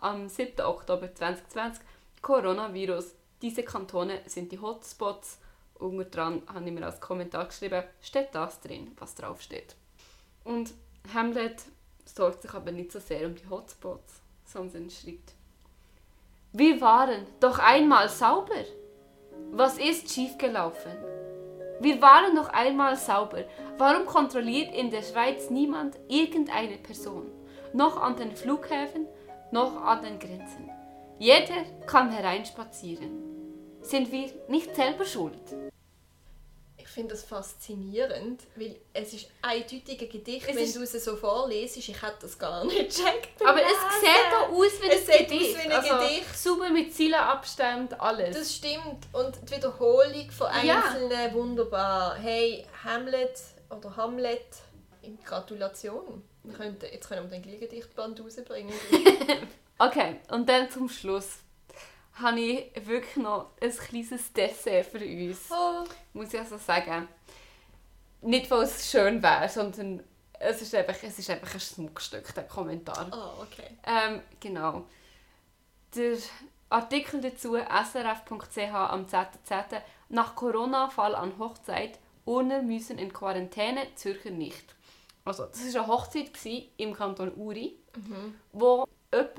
am 0.00 0.28
7. 0.28 0.60
Oktober 0.60 1.12
2020 1.12 1.82
Coronavirus. 2.22 3.16
Diese 3.42 3.64
Kantone 3.64 4.20
sind 4.26 4.52
die 4.52 4.60
Hotspots. 4.60 5.40
Unter 5.74 6.04
dran 6.04 6.42
habe 6.46 6.66
ich 6.66 6.72
mir 6.72 6.86
als 6.86 7.00
Kommentar 7.00 7.46
geschrieben, 7.46 7.82
steht 8.00 8.28
das 8.34 8.60
drin, 8.60 8.92
was 9.00 9.16
draufsteht. 9.16 9.74
Und 10.44 10.72
Hamlet 11.12 11.62
sorgt 12.04 12.42
sich 12.42 12.54
aber 12.54 12.70
nicht 12.70 12.92
so 12.92 13.00
sehr 13.00 13.26
um 13.26 13.34
die 13.34 13.50
Hotspots, 13.50 14.20
sondern 14.44 14.88
schreibt 14.88 15.34
Wir 16.52 16.80
waren 16.80 17.26
doch 17.40 17.58
einmal 17.58 18.08
sauber. 18.08 18.64
Was 19.50 19.76
ist 19.76 20.12
schiefgelaufen? 20.14 20.92
Wir 21.80 22.00
waren 22.00 22.32
noch 22.32 22.50
einmal 22.50 22.94
sauber. 22.94 23.44
Warum 23.76 24.06
kontrolliert 24.06 24.72
in 24.72 24.90
der 24.90 25.02
Schweiz 25.02 25.50
niemand 25.50 25.98
irgendeine 26.08 26.76
Person? 26.76 27.39
Noch 27.72 27.96
an 28.00 28.16
den 28.16 28.34
Flughäfen, 28.34 29.06
noch 29.52 29.82
an 29.82 30.02
den 30.02 30.18
Grenzen. 30.18 30.70
Jeder 31.18 31.64
kann 31.86 32.10
hereinspazieren. 32.10 33.10
Sind 33.82 34.10
wir 34.10 34.30
nicht 34.48 34.74
selber 34.74 35.04
schuld? 35.04 35.38
Ich 36.76 36.88
finde 36.88 37.14
das 37.14 37.22
faszinierend, 37.24 38.42
weil 38.56 38.74
es 38.92 39.12
ist 39.12 39.28
eindeutig 39.42 40.00
ein 40.00 40.08
Gedicht, 40.08 40.48
Es 40.48 40.56
wenn 40.56 40.72
du 40.72 40.82
es 40.82 41.04
so 41.04 41.14
vorlesest. 41.14 41.88
Ich 41.88 42.02
hätte 42.02 42.16
das 42.22 42.36
gar 42.38 42.64
nicht 42.64 42.96
gecheckt. 42.96 43.40
Aber 43.46 43.60
es 43.62 44.00
sieht 44.00 44.34
auch 44.34 44.48
aus 44.50 44.72
wie 44.82 44.90
ein 44.90 44.98
Es 44.98 45.06
sieht 45.06 45.14
aus 45.14 45.28
Gedicht. 45.28 45.56
wie 45.56 45.60
ein 45.60 45.72
also, 45.72 45.98
Gedicht. 45.98 46.38
Sauber 46.38 46.68
mit 46.70 46.92
Zeilenabstand, 46.94 48.00
alles. 48.00 48.36
Das 48.36 48.54
stimmt. 48.56 49.06
Und 49.12 49.36
die 49.48 49.56
Wiederholung 49.56 50.30
von 50.30 50.48
Ja. 50.64 50.82
einzelnen 50.82 51.32
wunderbar. 51.34 52.16
Hey, 52.16 52.66
Hamlet 52.82 53.38
oder 53.70 53.96
Hamlet, 53.96 54.46
Gratulation. 55.24 56.22
Wir 56.42 56.54
könnten, 56.54 56.86
jetzt 56.86 57.08
können 57.08 57.30
wir 57.30 57.38
den 57.38 57.42
gleichen 57.42 57.60
Gedichtband 57.60 58.20
rausbringen. 58.20 58.72
Okay, 59.82 60.16
und 60.28 60.46
dann 60.46 60.70
zum 60.70 60.90
Schluss 60.90 61.38
habe 62.12 62.38
ich 62.38 62.86
wirklich 62.86 63.16
noch 63.16 63.52
ein 63.62 63.70
kleines 63.70 64.30
Dessert 64.30 64.84
für 64.84 64.98
uns. 64.98 65.48
oh. 65.50 65.84
Muss 66.12 66.34
ich 66.34 66.38
also 66.38 66.58
sagen. 66.58 67.08
Nicht, 68.20 68.50
weil 68.50 68.64
es 68.64 68.90
schön 68.90 69.22
wäre, 69.22 69.48
sondern 69.48 70.02
es 70.38 70.60
ist 70.60 70.74
einfach, 70.74 70.96
es 71.02 71.18
ist 71.18 71.30
einfach 71.30 71.54
ein 71.54 71.60
Schmuckstück, 71.60 72.34
der 72.34 72.44
Kommentar. 72.44 73.08
oh, 73.10 73.42
okay. 73.42 73.70
Ähm, 73.86 74.20
genau. 74.38 74.84
Der 75.94 76.18
Artikel 76.68 77.22
dazu, 77.22 77.56
srf.ch 77.56 78.74
am 78.74 79.06
10.10. 79.06 79.80
Nach 80.10 80.34
Corona-Fall 80.36 81.14
an 81.14 81.38
Hochzeit, 81.38 81.98
Urner 82.26 82.60
müssen 82.60 82.98
in 82.98 83.14
Quarantäne, 83.14 83.86
Zürcher 83.94 84.30
nicht. 84.30 84.74
Also, 85.24 85.46
das 85.46 85.74
war 85.74 85.82
eine 85.84 85.92
Hochzeit 85.92 86.30
im 86.76 86.94
Kanton 86.94 87.32
Uri, 87.36 87.76
wo 88.52 88.86
jemand, 89.12 89.36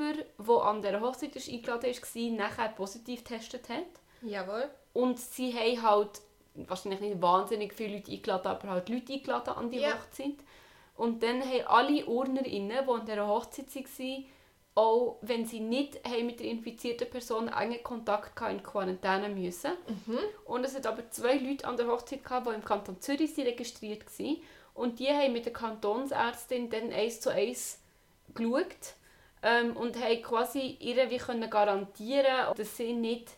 der 0.48 0.64
an 0.64 0.82
dieser 0.82 1.02
Hochzeit 1.02 1.36
eingeladen 1.36 1.94
war, 1.94 2.32
nachher 2.38 2.70
positiv 2.70 3.24
getestet 3.24 3.70
hat. 3.70 3.86
Jawohl. 4.22 4.70
Und 4.94 5.20
sie 5.20 5.54
haben 5.54 5.82
halt 5.82 6.22
wahrscheinlich 6.54 7.00
nicht 7.00 7.22
wahnsinnig 7.22 7.74
viele 7.74 7.96
Leute 7.96 8.12
eingeladen, 8.12 8.48
aber 8.48 8.70
halt 8.70 8.90
Leute 8.90 9.14
eingeladen 9.14 9.54
an 9.56 9.72
die 9.72 9.80
Ja. 9.80 9.94
Hochzeit. 9.94 10.36
Und 10.96 11.24
dann 11.24 11.42
haben 11.42 11.68
alle 11.68 12.06
UrnerInnen, 12.06 12.86
die 12.86 12.92
an 12.92 13.06
dieser 13.06 13.28
Hochzeit 13.28 13.74
waren, 13.74 14.26
auch 14.76 15.18
wenn 15.22 15.46
sie 15.46 15.60
nicht 15.62 16.06
haben 16.06 16.28
mit 16.28 16.40
der 16.40 16.48
infizierten 16.48 17.10
Person 17.10 17.48
engen 17.48 17.82
Kontakt 17.84 18.40
hatten, 18.40 18.58
in 18.58 18.64
Quarantäne 18.64 19.30
müssen. 19.30 19.72
Und 20.46 20.64
es 20.64 20.76
hat 20.76 20.86
aber 20.86 21.10
zwei 21.10 21.38
Leute 21.38 21.66
an 21.66 21.78
der 21.78 21.88
Hochzeit 21.88 22.24
gehabt, 22.24 22.48
die 22.48 22.54
im 22.54 22.64
Kanton 22.64 23.02
Zürich 23.02 23.36
registriert 23.38 24.06
waren. 24.20 24.38
Und 24.74 25.00
die 25.00 25.10
haben 25.10 25.34
mit 25.34 25.46
der 25.46 25.54
Kantonsärztin 25.54 26.70
dann 26.70 26.92
eins 26.92 27.20
zu 27.22 27.30
eins 27.30 27.80
geschaut 28.34 28.96
ähm, 29.44 29.76
und 29.76 29.98
haben 30.02 30.22
quasi 30.22 30.78
ihr 30.80 31.10
wie 31.10 31.18
können 31.18 31.50
garantieren, 31.50 32.54
dass 32.56 32.78
sie 32.78 32.94
nicht 32.94 33.30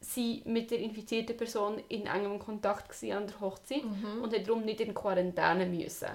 sie 0.00 0.42
mit 0.44 0.70
der 0.70 0.80
infizierten 0.80 1.36
Person 1.36 1.82
in 1.88 2.06
engem 2.06 2.38
Kontakt 2.38 2.90
an 3.04 3.26
der 3.26 3.40
Hochzeit 3.40 3.82
und 4.22 4.34
haben 4.34 4.44
darum 4.44 4.62
nicht 4.64 4.80
in 4.80 4.92
Quarantäne 4.92 5.64
müssen. 5.64 6.08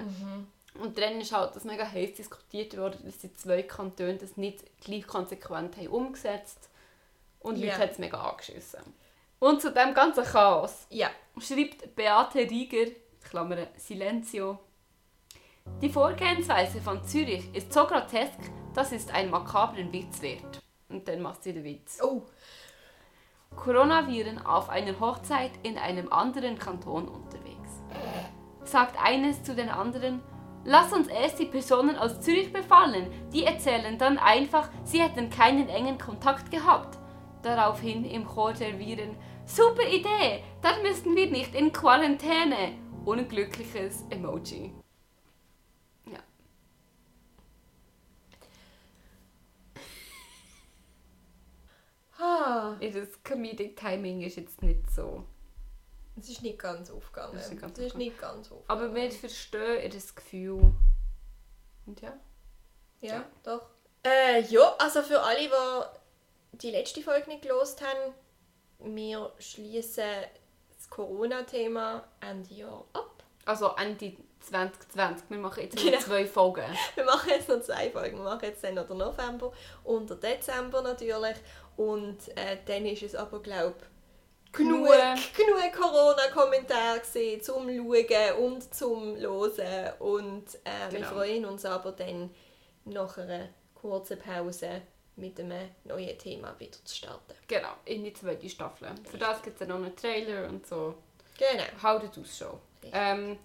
Und 0.79 0.97
dann 0.99 1.19
ist 1.19 1.31
halt 1.33 1.55
das 1.55 1.63
mega 1.63 1.89
heiß 1.89 2.13
diskutiert 2.13 2.77
worden, 2.77 2.99
dass 3.03 3.17
die 3.17 3.33
zwei 3.33 3.63
Kantone 3.63 4.15
das 4.17 4.37
nicht 4.37 4.63
gleich 4.81 5.07
konsequent 5.07 5.75
haben 5.77 5.87
umgesetzt 5.87 6.69
und 7.39 7.57
Ja. 7.57 7.65
Leute 7.71 7.77
hat 7.83 7.91
es 7.93 7.97
mega 7.97 8.21
angeschissen. 8.29 8.81
Und 9.39 9.59
zu 9.61 9.71
dem 9.71 9.95
ganzen 9.95 10.23
Chaos 10.23 10.85
Ja. 10.91 11.09
schreibt 11.39 11.95
Beate 11.95 12.39
Rieger, 12.39 12.91
Klammer 13.23 13.67
Silencio, 13.77 14.59
die 15.81 15.89
Vorgehensweise 15.89 16.81
von 16.81 17.01
Zürich 17.05 17.55
ist 17.55 17.71
so 17.71 17.85
grotesk, 17.85 18.37
dass 18.73 18.91
es 18.91 19.09
einen 19.09 19.31
makabren 19.31 19.93
Witz 19.93 20.21
wert. 20.21 20.61
Und 20.89 21.07
dann 21.07 21.21
macht 21.21 21.43
sie 21.43 21.53
den 21.53 21.63
Witz. 21.63 21.99
Oh. 22.03 22.23
Coronaviren 23.55 24.45
auf 24.45 24.69
einer 24.69 24.99
Hochzeit 24.99 25.51
in 25.63 25.77
einem 25.77 26.11
anderen 26.11 26.59
Kanton 26.59 27.07
unterwegs. 27.07 27.81
Sagt 28.63 29.01
eines 29.01 29.41
zu 29.43 29.55
den 29.55 29.69
anderen, 29.69 30.21
lass 30.65 30.91
uns 30.91 31.07
erst 31.07 31.39
die 31.39 31.45
Personen 31.45 31.97
aus 31.97 32.19
Zürich 32.19 32.51
befallen. 32.51 33.07
Die 33.31 33.45
erzählen 33.45 33.97
dann 33.97 34.17
einfach, 34.17 34.67
sie 34.83 35.01
hätten 35.01 35.29
keinen 35.29 35.69
engen 35.69 35.97
Kontakt 35.97 36.51
gehabt. 36.51 36.97
Daraufhin 37.41 38.03
im 38.03 38.25
Chor 38.25 38.51
der 38.51 38.77
Viren, 38.79 39.15
super 39.45 39.87
Idee, 39.87 40.43
dann 40.61 40.81
müssten 40.81 41.15
wir 41.15 41.31
nicht 41.31 41.55
in 41.55 41.71
Quarantäne. 41.71 42.73
Unglückliches 43.05 44.03
Emoji. 44.09 44.73
Ja. 46.05 46.19
Ah. 52.17 52.75
Ihr 52.79 53.07
Comedic 53.23 53.77
Timing 53.77 54.21
ist 54.21 54.35
jetzt 54.35 54.61
nicht 54.61 54.89
so. 54.91 55.23
Es 56.17 56.29
ist 56.29 56.41
nicht 56.43 56.59
ganz 56.59 56.89
aufgegangen. 56.89 57.33
Das 57.33 57.45
ist 57.45 57.51
Es 57.53 57.57
ist 57.57 57.63
aufgegangen. 57.63 57.97
nicht 57.97 58.19
ganz 58.19 58.51
aufgegangen. 58.51 58.65
Aber 58.67 58.93
wir 58.95 59.11
verstehen 59.11 59.83
ihr 59.83 59.89
das 59.89 60.13
Gefühl. 60.13 60.73
Und 61.85 62.01
ja. 62.01 62.13
Ja, 63.01 63.13
Ja. 63.15 63.25
doch. 63.43 63.69
Äh, 64.05 64.41
ja, 64.41 64.75
also 64.79 65.01
für 65.01 65.21
alle, 65.21 65.39
die 66.53 66.57
die 66.57 66.71
letzte 66.71 67.01
Folge 67.01 67.29
nicht 67.29 67.43
gelost 67.43 67.81
haben, 67.81 68.13
wir 68.95 69.31
schließen 69.39 70.03
das 70.79 70.89
Corona-Thema 70.89 72.03
Ende 72.21 72.53
Jahr 72.53 72.83
ab. 72.93 73.23
Also 73.45 73.71
Ende 73.77 74.15
2020. 74.41 75.29
Wir 75.29 75.37
machen 75.37 75.63
jetzt 75.63 75.77
Genau. 75.77 75.97
zwei 75.99 76.25
Folgen. 76.25 76.63
Wir 76.95 77.03
machen 77.03 77.29
jetzt 77.29 77.49
noch 77.49 77.61
zwei 77.61 77.89
Folgen. 77.91 78.17
Wir 78.17 78.23
machen 78.23 78.39
jetzt 78.43 78.63
dann 78.63 78.75
noch 78.75 78.87
den 78.87 78.97
November 78.97 79.51
und 79.83 80.09
den 80.09 80.19
Dezember 80.19 80.81
natürlich. 80.81 81.35
Und 81.77 82.17
äh, 82.37 82.57
dann 82.65 82.85
ist 82.85 83.03
es 83.03 83.15
aber, 83.15 83.41
glaube 83.41 83.75
ich, 83.79 84.51
genug, 84.53 84.87
Genug. 84.87 85.73
Corona-Kommentare 85.73 87.01
zum 87.41 87.67
Schauen 87.69 88.43
und 88.43 88.73
zum 88.73 89.15
Hören. 89.17 89.93
Und 89.99 90.45
äh, 90.63 90.91
wir 90.91 90.99
Genau. 90.99 91.11
freuen 91.11 91.45
uns 91.45 91.65
aber 91.65 91.91
dann 91.91 92.29
nach 92.85 93.17
einer 93.17 93.49
kurzen 93.75 94.17
Pause 94.19 94.81
mit 95.19 95.39
einem 95.39 95.69
neuen 95.83 96.17
Thema 96.17 96.57
wieder 96.59 96.77
zu 96.83 96.95
starten. 96.95 97.33
Genau, 97.47 97.73
in 97.85 98.03
die 98.03 98.13
zweite 98.13 98.49
Staffel. 98.49 98.89
Für 99.09 99.17
das 99.17 99.41
gibt 99.41 99.55
es 99.55 99.67
dann 99.67 99.69
noch 99.69 99.85
einen 99.85 99.95
Trailer 99.95 100.47
und 100.49 100.65
so. 100.65 100.95
Genau. 101.37 101.63
Haltet 101.83 102.17
Ausschau. 102.17 102.59
Ähm, 102.91 103.37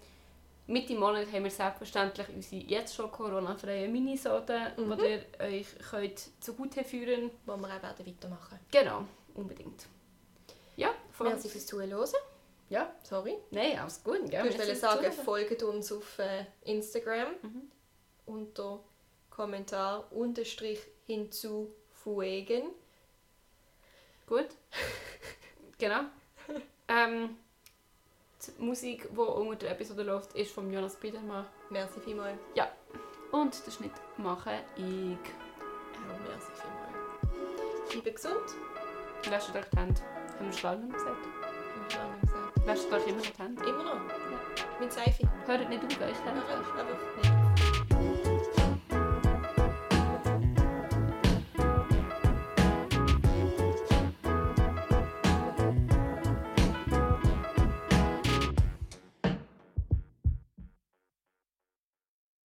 Mitte 0.67 0.95
Monat 0.95 1.31
haben 1.31 1.43
wir 1.43 1.51
selbstverständlich 1.51 2.27
unsere 2.29 2.61
jetzt 2.63 2.95
schon 2.95 3.11
Corona-freien 3.11 3.91
Minisoden, 3.91 4.71
Mhm. 4.77 4.97
die 4.97 5.05
ihr 5.05 5.25
euch 5.39 5.67
könnt 5.91 6.19
zugute 6.39 6.83
führen 6.83 7.29
Wo 7.45 7.55
wir 7.55 7.67
auch 7.67 7.81
werden 7.83 8.05
weitermachen. 8.05 8.59
Genau, 8.71 9.05
unbedingt. 9.35 9.85
Ja, 10.75 10.89
vor 11.11 11.27
allem. 11.27 11.35
Merci 11.35 11.49
fürs 11.49 11.65
Zuhören. 11.67 12.07
Ja, 12.69 12.91
Sorry. 13.03 13.37
nein, 13.51 13.77
alles 13.77 14.03
gut. 14.03 14.21
Merci 14.23 14.43
wolltest 14.43 14.63
fürs 14.63 14.79
sagen, 14.81 14.99
Zuhören. 15.11 15.23
folgt 15.25 15.63
uns 15.63 15.91
auf 15.91 16.17
äh, 16.19 16.45
Instagram 16.63 17.27
Mhm. 17.43 17.71
unter 18.25 18.79
Kommentar 19.29 20.11
unterstrich 20.11 20.79
hinzufügen. 21.05 22.63
Gut. 24.27 24.47
genau. 25.77 26.01
Ähm, 26.87 27.37
die 28.45 28.63
Musik, 28.63 29.09
die 29.11 29.17
unter 29.17 29.65
der 29.65 29.71
Episode 29.71 30.03
läuft, 30.03 30.33
ist 30.33 30.51
von 30.51 30.71
Jonas 30.71 30.95
Biedermann. 30.95 31.45
Merci 31.69 31.99
vielmals. 31.99 32.39
Und 33.31 33.65
den 33.65 33.73
Schnitt 33.73 33.91
mache 34.17 34.63
ich. 34.77 34.83
Auch 34.83 36.19
merci 36.27 36.51
vielmals. 36.53 37.91
Bleibe 37.91 38.11
gesund. 38.11 38.55
Wäscht 39.29 39.55
euch 39.55 39.65
die 39.65 39.77
Hände. 39.77 40.01
Haben 40.37 40.45
wir 40.45 40.53
schon 40.53 40.71
lange 40.71 40.85
nicht 40.85 40.95
gesagt? 40.95 41.25
Hab 41.75 41.89
ich 41.89 41.97
lange 41.97 42.19
gesagt. 42.21 42.67
Wäscht 42.67 42.91
euch 42.91 43.07
immer 43.07 43.21
die 43.21 43.43
Hände. 43.43 43.63
Immer 43.63 43.83
noch. 43.83 44.79
Mit 44.79 44.93
Seife. 44.93 45.29
Hört 45.45 45.69
nicht 45.69 45.83
auf, 45.83 46.01
euch 46.01 46.25
Hände. 46.25 46.45
Einfach 46.45 47.23
nicht. 47.23 47.44